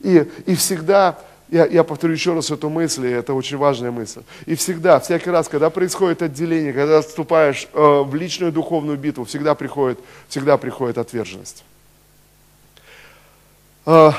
[0.00, 1.18] И, и всегда,
[1.50, 4.22] я, я повторю еще раз эту мысль, и это очень важная мысль.
[4.46, 9.54] И всегда, всякий раз, когда происходит отделение, когда вступаешь э, в личную духовную битву, всегда
[9.54, 11.62] приходит, всегда приходит отверженность.
[13.84, 14.12] Э,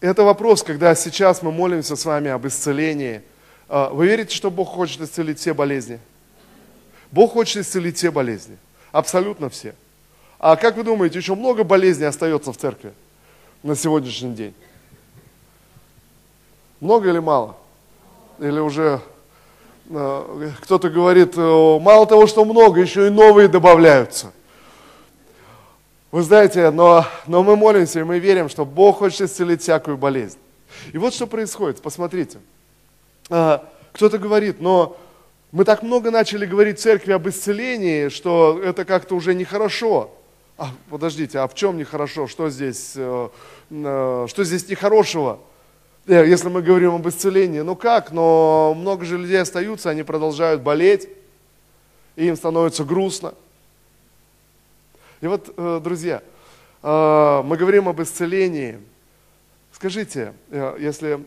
[0.00, 3.20] это вопрос, когда сейчас мы молимся с вами об исцелении–
[3.68, 6.00] вы верите, что Бог хочет исцелить все болезни?
[7.10, 8.56] Бог хочет исцелить все болезни.
[8.92, 9.74] Абсолютно все.
[10.38, 12.92] А как вы думаете, еще много болезней остается в церкви
[13.62, 14.54] на сегодняшний день?
[16.80, 17.56] Много или мало?
[18.38, 19.00] Или уже
[19.90, 24.32] э, кто-то говорит, э, мало того, что много, еще и новые добавляются.
[26.12, 30.38] Вы знаете, но, но мы молимся и мы верим, что Бог хочет исцелить всякую болезнь.
[30.92, 32.38] И вот что происходит, посмотрите.
[33.30, 34.96] А, кто-то говорит, но
[35.50, 40.10] Мы так много начали говорить церкви об исцелении, что это как-то уже нехорошо.
[40.58, 42.26] А, подождите, а в чем нехорошо?
[42.26, 43.28] Что здесь, э,
[43.70, 45.38] э, что здесь нехорошего?
[46.06, 50.60] Э, если мы говорим об исцелении, ну как, но много же людей остаются, они продолжают
[50.60, 51.08] болеть,
[52.16, 53.32] и им становится грустно.
[55.22, 56.22] И вот, друзья,
[56.82, 58.78] мы говорим об исцелении.
[59.72, 60.32] Скажите,
[60.78, 61.24] если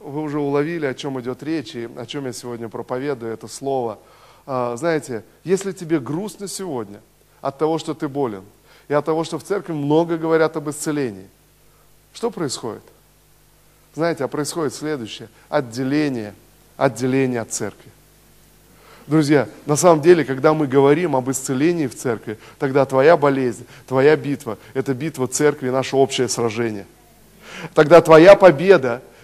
[0.00, 3.98] вы уже уловили, о чем идет речь и о чем я сегодня проповедую, это слово.
[4.46, 7.00] Знаете, если тебе грустно сегодня
[7.40, 8.44] от того, что ты болен,
[8.88, 11.26] и от того, что в церкви много говорят об исцелении,
[12.12, 12.82] что происходит?
[13.94, 15.28] Знаете, а происходит следующее.
[15.48, 16.34] Отделение,
[16.76, 17.90] отделение от церкви.
[19.06, 24.16] Друзья, на самом деле, когда мы говорим об исцелении в церкви, тогда твоя болезнь, твоя
[24.16, 26.86] битва– это битва церкви, наше общее сражение.
[27.72, 29.15] Тогда твоя победа э,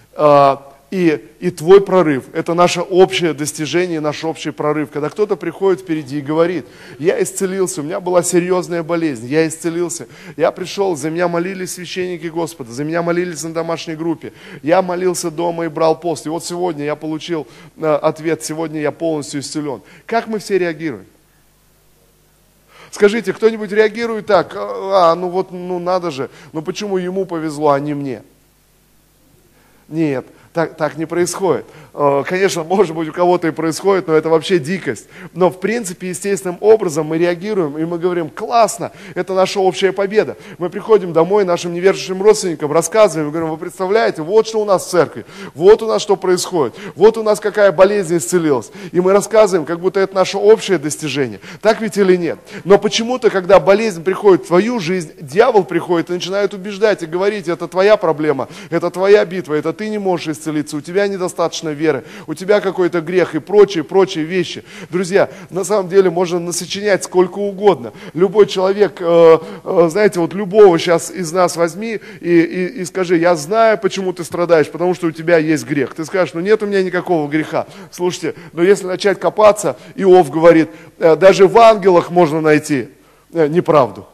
[0.92, 4.90] и, и твой прорыв– это наше общее достижение, наш общий прорыв.
[4.90, 6.66] Когда кто-то приходит впереди и говорит,
[6.98, 12.26] я исцелился, у меня была серьезная болезнь, я исцелился, я пришел, за меня молились священники
[12.26, 16.44] Господа, за меня молились на домашней группе, я молился дома и брал пост, и вот
[16.44, 17.46] сегодня я получил
[17.78, 19.80] э, ответ, сегодня я полностью исцелен.
[20.04, 21.06] Как мы все реагируем?
[22.90, 27.80] Скажите, кто-нибудь реагирует так, а, ну вот, ну надо же, ну почему ему повезло, а
[27.80, 28.22] не мне?
[29.92, 31.64] Нет, так, так не происходит.
[31.94, 35.06] Э, конечно, может быть, у кого-то и происходит, но это вообще дикость.
[35.32, 40.36] Но, в принципе, естественным образом мы реагируем, и мы говорим, классно, это наша общая победа.
[40.58, 44.90] Мы приходим домой нашим неверующим родственникам, рассказываем, говорим, вы представляете, вот что у нас в
[44.90, 48.70] церкви, вот у нас что происходит, вот у нас какая болезнь исцелилась.
[48.92, 51.40] И мы рассказываем, как будто это наше общее достижение.
[51.62, 52.38] Так ведь или нет?
[52.64, 57.48] Но почему-то, когда болезнь приходит в твою жизнь, дьявол приходит и начинает убеждать и говорить,
[57.48, 62.04] это твоя проблема, это твоя битва, это ты не можешь исцелиться, у тебя недостаточно веры,
[62.26, 64.64] у тебя какой-то грех и прочие, прочие вещи.
[64.90, 67.92] Друзья, на самом деле можно насочинять сколько угодно.
[68.14, 73.16] Любой человек, э, э, знаете, вот любого сейчас из нас возьми и, и, и скажи,
[73.16, 75.94] я знаю, почему ты страдаешь, потому что у тебя есть грех.
[75.94, 77.66] Ты скажешь, ну нет у меня никакого греха.
[77.90, 82.88] Слушайте, но если начать копаться, Иов говорит, э, даже в ангелах можно найти
[83.32, 84.06] неправду.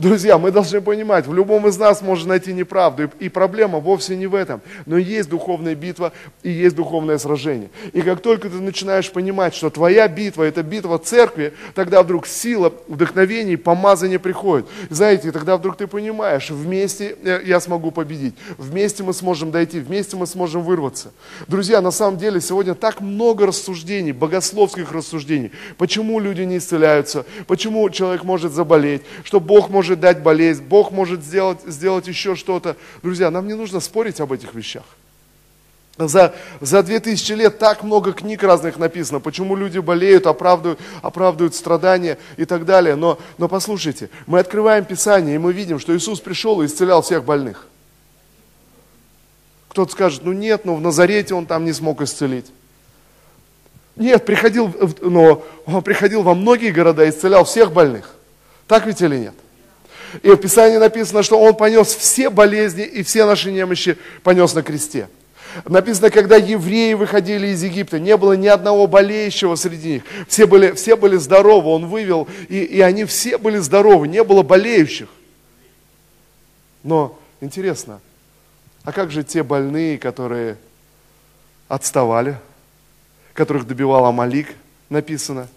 [0.00, 4.26] Друзья, мы должны понимать, в любом из нас можно найти неправду, и, проблема вовсе не
[4.26, 4.62] в этом.
[4.86, 7.68] Но есть духовная битва и есть духовное сражение.
[7.92, 12.72] И как только ты начинаешь понимать, что твоя битва– это битва церкви, тогда вдруг сила,
[12.88, 14.66] вдохновение, помазание приходит.
[14.88, 20.26] Знаете, тогда вдруг ты понимаешь, вместе я смогу победить, вместе мы сможем дойти, вместе мы
[20.26, 21.12] сможем вырваться.
[21.46, 25.52] Друзья, на самом деле сегодня так много рассуждений, богословских рассуждений.
[25.76, 30.92] Почему люди не исцеляются, почему человек может заболеть, что Бог может может дать болезнь, Бог
[30.92, 32.76] может сделать, сделать еще что-то.
[33.02, 34.84] Друзья, нам не нужно спорить об этих вещах.
[35.98, 42.18] За, за 2000 лет так много книг разных написано, почему люди болеют, оправдывают, оправдывают страдания
[42.36, 42.94] и так далее.
[42.94, 47.24] Но, но послушайте, мы открываем Писание, и мы видим, что Иисус пришел и исцелял всех
[47.24, 47.66] больных.
[49.70, 52.46] Кто-то скажет, ну нет, но в Назарете он там не смог исцелить.
[53.96, 58.14] Нет, приходил, но он приходил во многие города и исцелял всех больных.
[58.68, 59.34] Так ведь или нет?
[60.22, 64.62] И в Писании написано, что Он понес все болезни и все наши немощи понес на
[64.62, 65.08] кресте.
[65.64, 70.02] Написано, когда евреи выходили из Египта, не было ни одного болеющего среди них.
[70.28, 74.42] Все были, все были здоровы, Он вывел, и, и они все были здоровы, не было
[74.42, 75.08] болеющих.
[76.82, 78.00] Но интересно,
[78.84, 80.56] а как же те больные, которые
[81.68, 82.38] отставали,
[83.34, 84.48] которых добивал Амалик,
[84.88, 85.48] написано?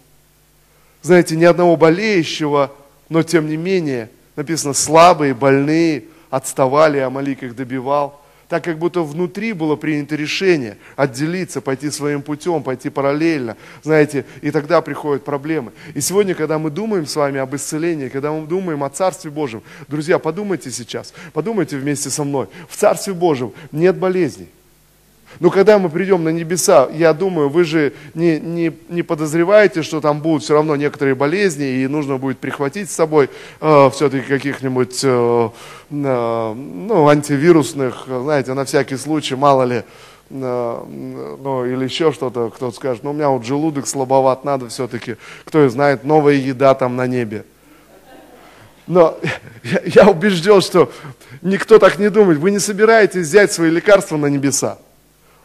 [1.02, 2.72] Знаете, ни одного болеющего,
[3.08, 8.20] но тем не менее– написано, слабые, больные, отставали, а Малик их добивал.
[8.48, 14.50] Так как будто внутри было принято решение отделиться, пойти своим путем, пойти параллельно, знаете, и
[14.50, 15.72] тогда приходят проблемы.
[15.94, 19.62] И сегодня, когда мы думаем с вами об исцелении, когда мы думаем о Царстве Божьем,
[19.88, 24.48] друзья, подумайте сейчас, подумайте вместе со мной, в Царстве Божьем нет болезней.
[25.40, 30.00] Но когда мы придем на небеса, я думаю, вы же не, не, не подозреваете, что
[30.00, 33.28] там будут все равно некоторые болезни, и нужно будет прихватить с собой
[33.60, 35.50] э, все-таки каких-нибудь э,
[35.90, 39.82] э, ну, антивирусных, знаете, на всякий случай, мало ли,
[40.30, 45.16] э, ну, или еще что-то, кто-то скажет, ну, у меня вот желудок слабоват, надо все-таки,
[45.44, 47.44] кто знает, новая еда там на небе.
[48.86, 49.18] Но
[49.64, 50.92] я, я убежден, что
[51.42, 52.38] никто так не думает.
[52.38, 54.78] Вы не собираетесь взять свои лекарства на небеса.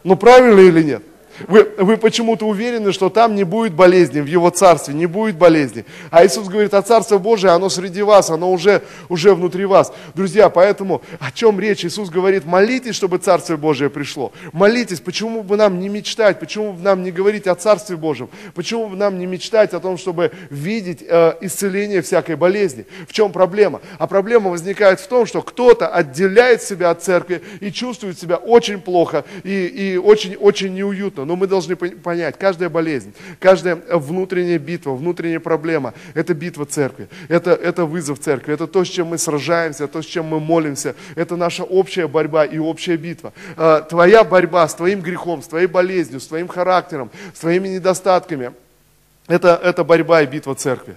[0.04, 1.02] Ну правильно или нет?
[1.48, 5.84] Вы, вы почему-то уверены, что там не будет болезни, в Его Царстве не будет болезни.
[6.10, 9.92] А Иисус говорит, а Царство Божие, оно среди вас, оно уже, уже внутри вас.
[10.14, 11.84] Друзья, поэтому о чем речь?
[11.84, 14.32] Иисус говорит, молитесь, чтобы Царство Божие пришло.
[14.52, 18.88] Молитесь, почему бы нам не мечтать, почему бы нам не говорить о Царстве Божьем, почему
[18.88, 22.86] бы нам не мечтать о том, чтобы видеть э, исцеление всякой болезни.
[23.08, 23.80] В чем проблема?
[23.98, 28.80] А проблема возникает в том, что кто-то отделяет себя от церкви и чувствует себя очень
[28.80, 31.24] плохо и, и очень, очень неуютно.
[31.30, 37.52] Но мы должны понять, каждая болезнь, каждая внутренняя битва, внутренняя проблема– это битва церкви, это,
[37.52, 41.36] это вызов церкви, это то, с чем мы сражаемся, то, с чем мы молимся, это
[41.36, 43.32] наша общая борьба и общая битва.
[43.56, 48.50] А, твоя борьба с твоим грехом, с твоей болезнью, с твоим характером, с твоими недостатками–
[49.28, 50.96] это, это борьба и битва церкви.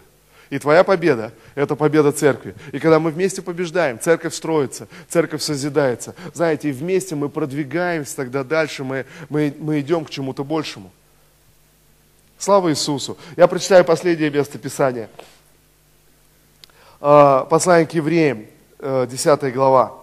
[0.54, 2.54] И твоя победа– это победа церкви.
[2.72, 6.14] И когда мы вместе побеждаем, церковь строится, церковь созидается.
[6.32, 10.91] Знаете, и вместе мы продвигаемся тогда дальше, мы, мы, мы идем к чему-то большему.
[12.38, 13.18] Слава Иисусу!
[13.36, 15.10] Я прочитаю последнее место Писания.
[17.01, 18.45] А, послание к евреям,
[18.80, 19.97] 10 э, глава.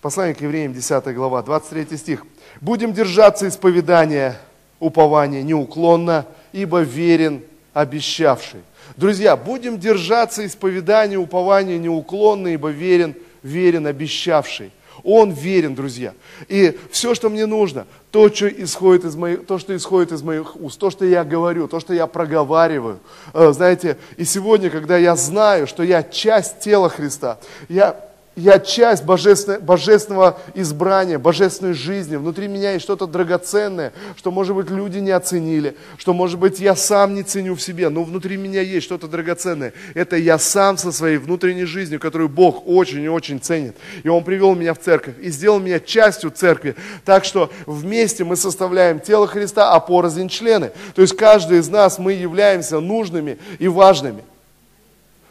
[0.00, 2.24] Послание к евреям, 10 глава, 23 стих.
[2.60, 4.40] «Будем держаться исповедания,
[4.78, 7.42] упования неуклонно, ибо верен
[7.72, 8.60] обещавший.
[8.96, 14.72] Друзья, будем держаться исповедания, упования неуклонно, ибо верен, верен обещавший.
[15.04, 16.12] Он верен, друзья.
[16.48, 20.56] И все, что мне нужно, то, что исходит из моих, то, что исходит из моих
[20.60, 22.98] уст, то, что я говорю, то, что я проговариваю.
[23.32, 27.38] Э, знаете, и сегодня, когда я знаю, что я часть тела Христа,
[27.68, 28.07] я
[28.38, 32.16] я часть божественного, божественного избрания, божественной жизни.
[32.16, 36.76] Внутри меня есть что-то драгоценное, что, может быть, люди не оценили, что, может быть, я
[36.76, 39.72] сам не ценю в себе, но внутри меня есть что-то драгоценное.
[39.94, 43.76] Это я сам со своей внутренней жизнью, которую Бог очень и очень ценит.
[44.04, 46.76] И Он привел меня в церковь и сделал меня частью церкви.
[47.04, 50.70] Так что вместе мы составляем тело Христа, а порознь члены.
[50.94, 54.22] То есть каждый из нас, мы являемся нужными и важными.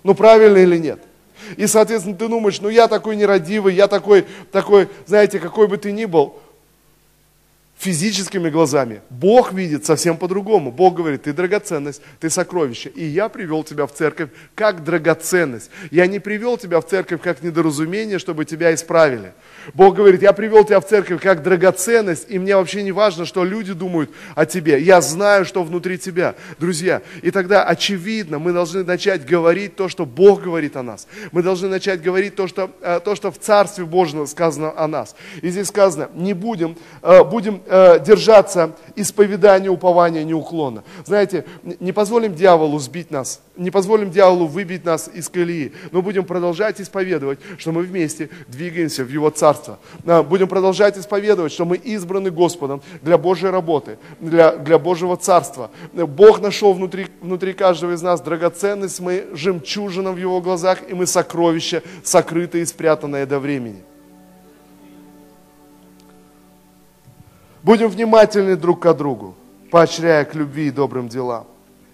[0.03, 0.99] Ну правильно или нет?
[1.55, 5.91] И, соответственно, ты думаешь, ну я такой нерадивый, я такой, такой, знаете, какой бы ты
[5.91, 6.35] ни был,
[7.77, 9.01] физическими глазами.
[9.09, 10.71] Бог видит совсем по-другому.
[10.71, 12.89] Бог говорит, ты драгоценность, ты сокровище.
[12.89, 15.69] И я привел тебя в церковь как драгоценность.
[15.91, 19.33] Я не привел тебя в церковь как недоразумение, чтобы тебя исправили.
[19.75, 23.43] Бог говорит, я привел тебя в церковь как драгоценность, и мне вообще не важно, что
[23.43, 24.81] люди думают о тебе.
[24.81, 27.03] Я знаю, что внутри тебя, друзья.
[27.21, 31.07] И тогда, очевидно, мы должны начать говорить то, что Бог говорит о нас.
[31.31, 35.15] Мы должны начать говорить то, что, э, то, что в Царстве Божьем сказано о нас.
[35.41, 40.83] И здесь сказано, не будем, э, будем э, держаться исповедания, упования неуклонно.
[41.05, 41.45] Знаете,
[41.79, 46.81] не позволим дьяволу сбить нас, не позволим дьяволу выбить нас из колеи, но будем продолжать
[46.81, 49.79] исповедовать, что мы вместе двигаемся в Его Царство.
[50.05, 55.71] Э, будем продолжать исповедовать, что мы избраны Господом для Божьей работы, для, для Божьего Царства.
[55.93, 61.05] Бог нашел внутри, внутри каждого из нас драгоценность, мы жемчужина в Его глазах, и мы
[61.05, 63.83] сокровища, сокрытые и спрятанные до времени.
[67.67, 69.35] Будем внимательны друг к другу,
[69.71, 71.45] поощряя к любви и добрым делам.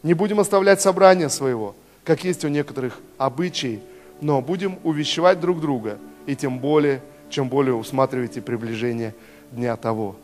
[0.04, 3.80] Не будем оставлять собрания своего, как есть у некоторых обычаев,
[4.22, 5.98] но будем увещевать друг друга,
[6.28, 7.02] и тем более,
[7.32, 9.16] чем более усматриваете приближение
[9.52, 10.16] дня того.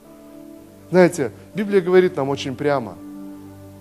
[0.92, 2.94] Знаете, Библия говорит нам очень прямо.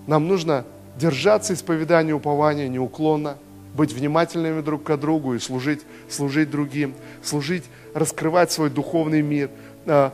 [0.07, 0.65] Нам нужно
[0.97, 3.37] держаться исповедания упования неуклонно,
[3.75, 9.51] быть внимательными друг к другу и служить, служить другим, служить, раскрывать свой духовный мир,
[9.85, 10.13] а,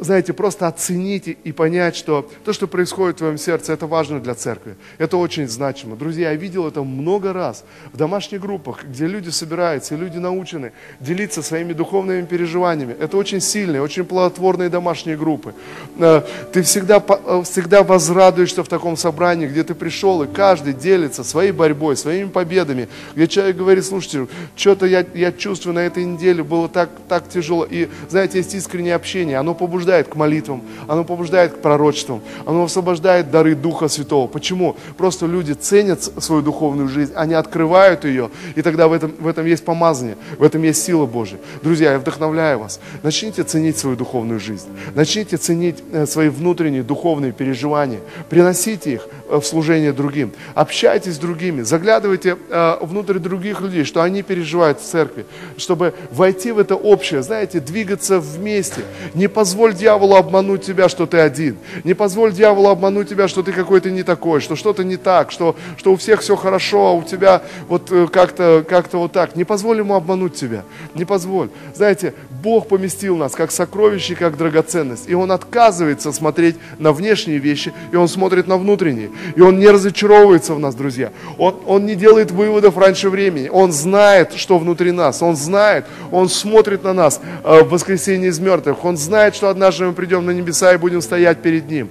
[0.00, 4.34] знаете, просто оцените и понять, что то, что происходит в твоем сердце, это важно для
[4.34, 4.76] церкви.
[4.98, 5.96] Это очень значимо.
[5.96, 10.72] Друзья, я видел это много раз в домашних группах, где люди собираются, и люди научены
[11.00, 12.94] делиться своими духовными переживаниями.
[12.98, 15.54] Это очень сильные, очень плодотворные домашние группы.
[15.98, 16.22] Э,
[16.52, 21.52] ты всегда, э, всегда возрадуешься в таком собрании, где ты пришел, и каждый делится своей
[21.52, 26.68] борьбой, своими победами, где человек говорит, слушайте, что-то я, я чувствую на этой неделе, было
[26.68, 27.66] так, так тяжело.
[27.68, 32.64] И, знаете, есть искреннее общение, оно побуждает побуждает к молитвам, оно побуждает к пророчествам, оно
[32.64, 34.26] освобождает дары Духа Святого.
[34.28, 34.76] Почему?
[34.98, 39.46] Просто люди ценят свою духовную жизнь, они открывают ее, и тогда в этом, в этом
[39.46, 41.38] есть помазание, в этом есть сила Божья.
[41.62, 42.80] Друзья, я вдохновляю вас.
[43.02, 49.42] Начните ценить свою духовную жизнь, начните ценить э, свои внутренние духовные переживания, приносите их в
[49.42, 55.26] служение другим, общайтесь с другими, заглядывайте э, внутрь других людей, что они переживают в церкви,
[55.56, 58.82] чтобы войти в это общее, знаете, двигаться вместе.
[59.14, 61.58] Не позволь дьяволу обмануть тебя, что ты один.
[61.84, 65.56] Не позволь дьяволу обмануть тебя, что ты какой-то не такой, что что-то не так, что,
[65.76, 69.36] что у всех все хорошо, а у тебя вот э, как-то как вот так.
[69.36, 70.64] Не позволь ему обмануть тебя.
[70.94, 71.50] Не позволь.
[71.74, 75.08] Знаете, Бог поместил нас как сокровище, как драгоценность.
[75.08, 79.10] И Он отказывается смотреть на внешние вещи, и Он смотрит на внутренние.
[79.36, 81.12] И Он не разочаровывается в нас, друзья.
[81.38, 83.48] Он, он не делает выводов раньше времени.
[83.48, 85.22] Он знает, что внутри нас.
[85.22, 88.84] Он знает, Он смотрит на нас э, в воскресенье из мертвых.
[88.84, 91.88] Он знает, что однажды мы придем на небеса и будем стоять перед Ним.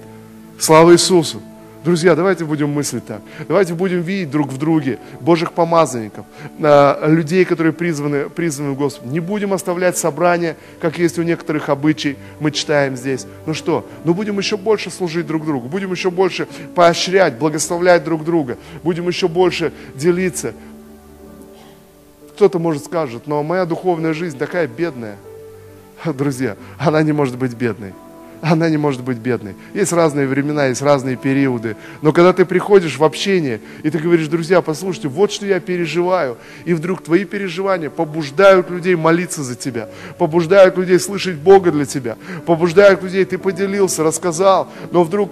[0.60, 1.42] Слава Иисусу!
[1.88, 3.22] Друзья, давайте будем мыслить так.
[3.48, 6.26] Давайте будем видеть друг в друге Божьих помазанников,
[6.60, 9.10] а, людей, которые призваны, призваны в Господу.
[9.10, 13.26] Не будем оставлять собрания, как есть у некоторых обычай, мы читаем здесь.
[13.46, 18.26] Ну что, ну будем еще больше служить друг другу, будем еще больше поощрять, благословлять друг
[18.26, 20.54] друга, будем еще больше делиться.
[22.34, 25.16] Кто-то может скажет, но моя духовная жизнь такая бедная.
[26.06, 27.94] Друзья, она не может быть бедной
[28.52, 29.56] она не может быть бедной.
[29.74, 31.76] Есть разные времена, есть разные периоды.
[32.02, 36.38] Но когда ты приходишь в общение, и ты говоришь, друзья, послушайте, вот что я переживаю,
[36.66, 42.18] и вдруг твои переживания побуждают людей молиться за тебя, побуждают людей слышать Бога для тебя,
[42.46, 45.32] побуждают людей, ты поделился, рассказал, но вдруг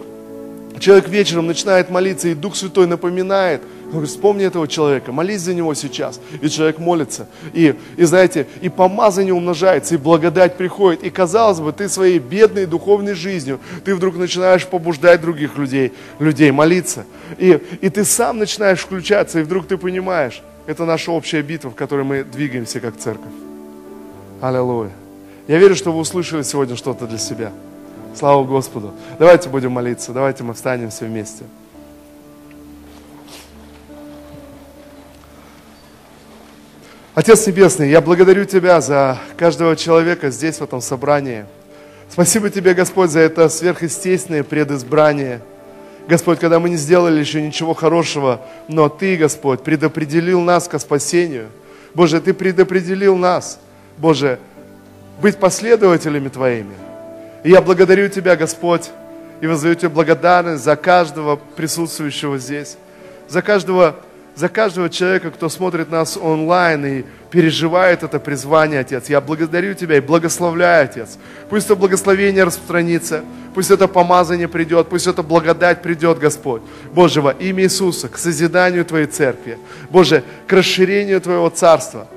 [0.80, 3.62] человек вечером начинает молиться, и Дух Святой напоминает–
[3.94, 6.20] он вспомни этого человека, молись за него сейчас.
[6.42, 7.28] И человек молится.
[7.54, 11.04] И, и знаете, и помазание умножается, и благодать приходит.
[11.04, 16.52] И казалось бы, ты своей бедной духовной жизнью, ты вдруг начинаешь побуждать других людей, людей
[16.52, 17.06] молиться.
[17.38, 21.76] И, и ты сам начинаешь включаться, и вдруг ты понимаешь, это наша общая битва, в
[21.76, 23.32] которой мы двигаемся как церковь.
[24.42, 24.92] Аллилуйя.
[25.48, 27.52] Я верю, что вы услышали сегодня что-то для себя.
[28.16, 28.94] Слава Господу.
[29.20, 31.44] Давайте будем молиться, давайте мы встанем все вместе.
[37.16, 41.46] Отец Небесный, я благодарю Тебя за каждого человека здесь, в этом собрании.
[42.10, 45.40] Спасибо Тебе, Господь, за это сверхъестественное предизбрание.
[46.10, 51.48] Господь, когда мы не сделали еще ничего хорошего, но Ты, Господь, предопределил нас к спасению.
[51.94, 53.60] Боже, Ты предопределил нас,
[53.98, 54.38] Боже,
[55.22, 56.76] быть последователями Твоими.
[57.46, 58.90] И я благодарю Тебя, Господь,
[59.40, 62.76] и воздаю Тебе благодарность за каждого присутствующего здесь,
[63.30, 63.96] за каждого
[64.36, 69.10] за каждого человека, кто смотрит нас онлайн и переживает это призвание, Отец.
[69.10, 71.18] Я благодарю Тебя и благословляю, Отец.
[71.50, 73.24] Пусть это благословение распространится,
[73.54, 76.62] пусть это помазание придет, пусть это благодать придет, Господь.
[76.94, 79.58] Боже, во имя Иисуса, к созиданию Твоей церкви.
[79.90, 82.08] Боже, к расширению Твоего царства.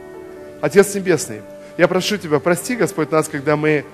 [0.60, 1.42] Отец Небесный,
[1.76, 3.84] я прошу Тебя, прости, Господь, нас, когда мы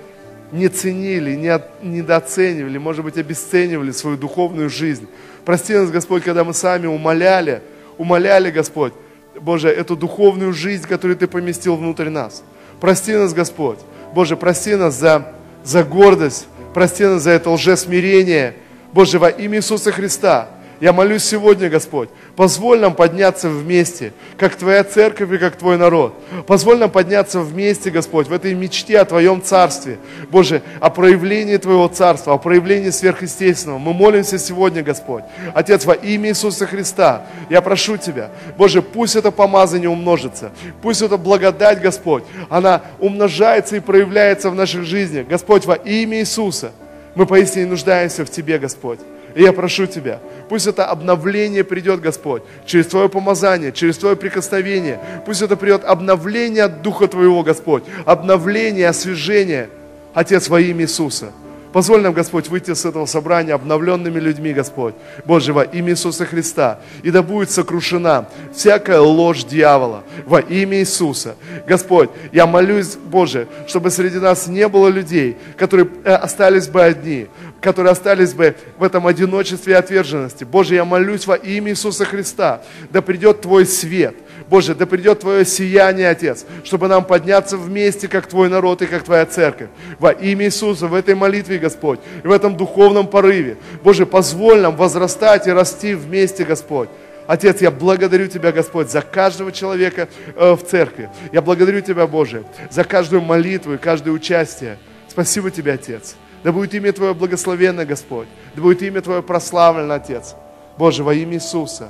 [0.51, 5.07] не ценили, не недооценивали, может быть, обесценивали свою духовную жизнь.
[5.43, 7.61] Прости нас, Господь, когда мы сами умоляли,
[7.97, 8.93] умоляли, Господь,
[9.39, 12.43] Боже, эту духовную жизнь, которую Ты поместил внутрь нас.
[12.79, 13.79] Прости нас, Господь.
[14.13, 15.33] Боже, прости нас за,
[15.63, 18.55] за гордость, прости нас за это лжесмирение.
[18.93, 20.49] Боже, во имя Иисуса Христа,
[20.81, 26.13] я молюсь сегодня, Господь, позволь нам подняться вместе, как Твоя церковь и как Твой народ.
[26.47, 29.97] Позволь нам подняться вместе, Господь, в этой мечте о Твоем Царстве.
[30.29, 33.77] Боже, о проявлении Твоего Царства, о проявлении сверхъестественного.
[33.77, 35.23] Мы молимся сегодня, Господь.
[35.53, 40.51] Отец, во имя Иисуса Христа, я прошу Тебя, Боже, пусть это помазание умножится,
[40.81, 45.27] пусть эта благодать, Господь, она умножается и проявляется в наших жизнях.
[45.27, 46.71] Господь, во имя Иисуса,
[47.15, 48.99] мы поистине нуждаемся в Тебе, Господь.
[49.35, 54.99] И я прошу Тебя, пусть это обновление придет, Господь, через Твое помазание, через Твое прикосновение.
[55.25, 59.69] Пусть это придет обновление от Духа Твоего, Господь, обновление, освежение,
[60.13, 61.33] Отец, во имя Иисуса.
[61.75, 64.93] Позволь нам, Господь, выйти с этого собрания обновленными людьми, Господь.
[65.25, 66.79] Боже, во имя Иисуса Христа.
[67.03, 71.35] И да будет сокрушена всякая ложь дьявола во имя Иисуса.
[71.67, 77.27] Господь, я молюсь, Боже, чтобы среди нас не было людей, которые э, остались бы одни,
[77.65, 80.43] которые остались бы в этом одиночестве и отверженности.
[80.43, 82.61] Боже, я молюсь во имя Иисуса Христа.
[82.91, 84.15] Да придет Твой свет
[84.49, 89.03] Боже, да придет Твое сияние, Отец, чтобы нам подняться вместе, как Твой народ и как
[89.03, 89.69] Твоя церковь.
[89.97, 93.57] Во имя Иисуса, в этой молитве, Господь, и в этом духовном порыве.
[93.83, 96.89] Боже, позволь нам возрастать и расти вместе, Господь.
[97.25, 101.09] Отец, я благодарю Тебя, Господь, за каждого человека э, в церкви.
[101.31, 104.77] Я благодарю Тебя, Боже, за каждую молитву и каждое участие.
[105.07, 106.15] Спасибо Тебе, Отец.
[106.45, 108.27] Да будет имя Твое благословенно, Господь.
[108.55, 110.35] Да будет имя Твое прославлено, Отец.
[110.77, 111.89] Боже, во имя Иисуса.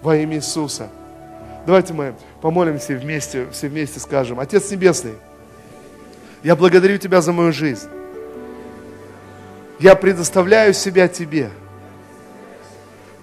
[0.00, 0.88] Во имя Иисуса.
[1.66, 4.40] Давайте мы помолимся вместе, все вместе скажем.
[4.40, 5.12] Отец Небесный,
[6.42, 7.86] я благодарю Тебя за мою жизнь.
[9.78, 11.50] Я предоставляю себя Тебе.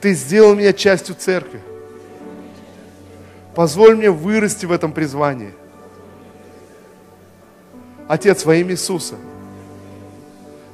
[0.02, 1.62] Ты сделал меня частью церкви.
[3.56, 5.52] Позволь мне вырасти в этом призвании.
[8.08, 9.16] Отец, во имя Иисуса,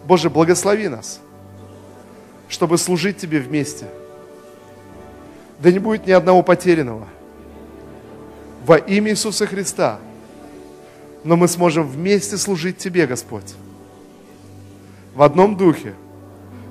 [0.06, 1.20] Боже, благослови нас,
[2.48, 3.88] чтобы служить Тебе вместе.
[5.60, 7.08] Да не будет ни одного потерянного
[8.66, 10.00] во имя Иисуса Христа
[11.26, 13.56] но мы сможем вместе служить Тебе, Господь.
[15.16, 15.96] В одном духе,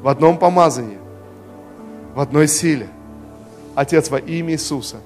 [0.01, 0.99] в одном помазании,
[2.14, 2.89] в одной силе.
[3.74, 4.99] Отец, во имя Иисуса.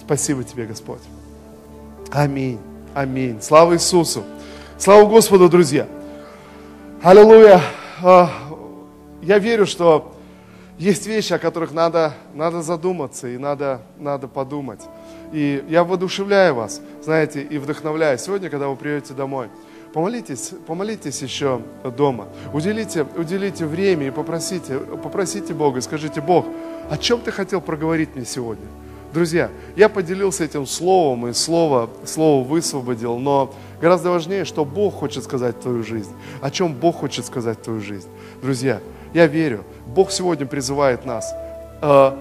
[0.00, 1.02] Спасибо Тебе, Господь.
[2.10, 2.58] Аминь.
[2.94, 3.42] Аминь.
[3.42, 4.24] Слава Иисусу.
[4.78, 5.86] Слава Господу, друзья.
[7.00, 7.60] Аллилуйя.
[8.02, 8.28] А,
[9.22, 10.16] я верю, что
[10.78, 14.80] есть вещи, о которых надо, надо задуматься и надо, надо подумать.
[15.32, 18.18] И я воодушевляю вас, знаете, и вдохновляю.
[18.18, 19.46] Сегодня, когда вы приедете домой,
[19.94, 21.62] помолитесь, помолитесь еще
[21.96, 22.26] дома.
[22.52, 26.46] Уделите, уделите время и попросите, попросите Бога и скажите, Бог,
[26.90, 28.66] о чем ты хотел проговорить мне сегодня?
[29.12, 35.24] Друзья, я поделился этим словом, и слово, слово высвободил, но гораздо важнее, что Бог хочет
[35.24, 38.08] сказать в твою жизнь, о чем Бог хочет сказать в твою жизнь.
[38.42, 38.80] Друзья,
[39.14, 41.32] я верю, Бог сегодня призывает нас
[41.80, 42.12] э,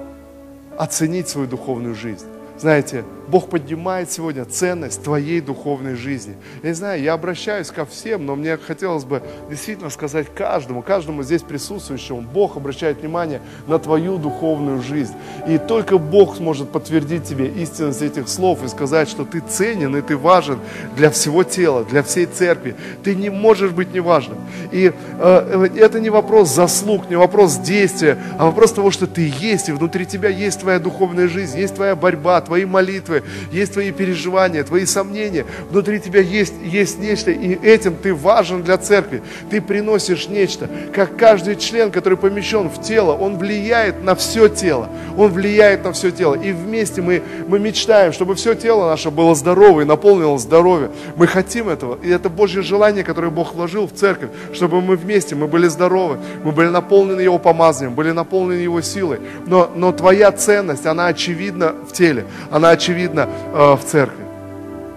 [0.78, 2.26] оценить свою духовную жизнь.
[2.58, 6.36] Знаете, Бог поднимает сегодня ценность твоей духовной жизни.
[6.64, 11.24] Я не знаю, я обращаюсь ко всем, но мне хотелось бы действительно сказать каждому, каждому
[11.24, 15.14] здесь присутствующему, Бог обращает внимание на твою духовную жизнь.
[15.48, 20.02] И только Бог сможет подтвердить тебе истинность этих слов и сказать, что ты ценен и
[20.02, 20.60] ты важен
[20.96, 22.76] для всего тела, для всей церкви.
[23.04, 24.38] Ты не можешь быть неважным.
[24.72, 29.70] И э, это не вопрос заслуг, не вопрос действия, а вопрос того, что ты есть,
[29.70, 33.17] и внутри тебя есть твоя духовная жизнь, есть твоя борьба, твои молитвы,
[33.52, 38.78] есть твои переживания, твои сомнения, внутри тебя есть, есть нечто, и этим ты важен для
[38.78, 39.22] церкви.
[39.50, 44.90] Ты приносишь нечто, как каждый член, который помещен в тело, он влияет на все тело,
[45.18, 46.36] он влияет на все тело.
[46.36, 50.92] И вместе мы, мы мечтаем, чтобы все тело наше было здорово и наполнилось здоровьем.
[51.16, 55.36] Мы хотим этого, и это Божье желание, которое Бог вложил в церковь, чтобы мы вместе,
[55.36, 59.20] мы были здоровы, мы были наполнены Его помазанием, были наполнены Его силой.
[59.46, 64.26] Но, но твоя ценность, она очевидна в теле, она очевидна видно э, в церкви.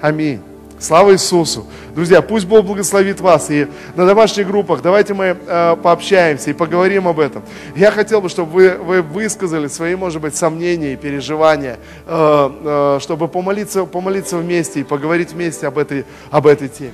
[0.00, 0.40] Аминь.
[0.78, 1.66] Слава Иисусу.
[1.94, 3.50] Друзья, пусть Бог благословит вас.
[3.50, 7.42] И на домашних группах давайте мы э, пообщаемся и поговорим об этом.
[7.76, 13.28] Я хотел бы, чтобы вы, вы высказали свои, может быть, сомнения и переживания, э, чтобы
[13.28, 16.92] помолиться, помолиться вместе и поговорить вместе об этой, об этой теме.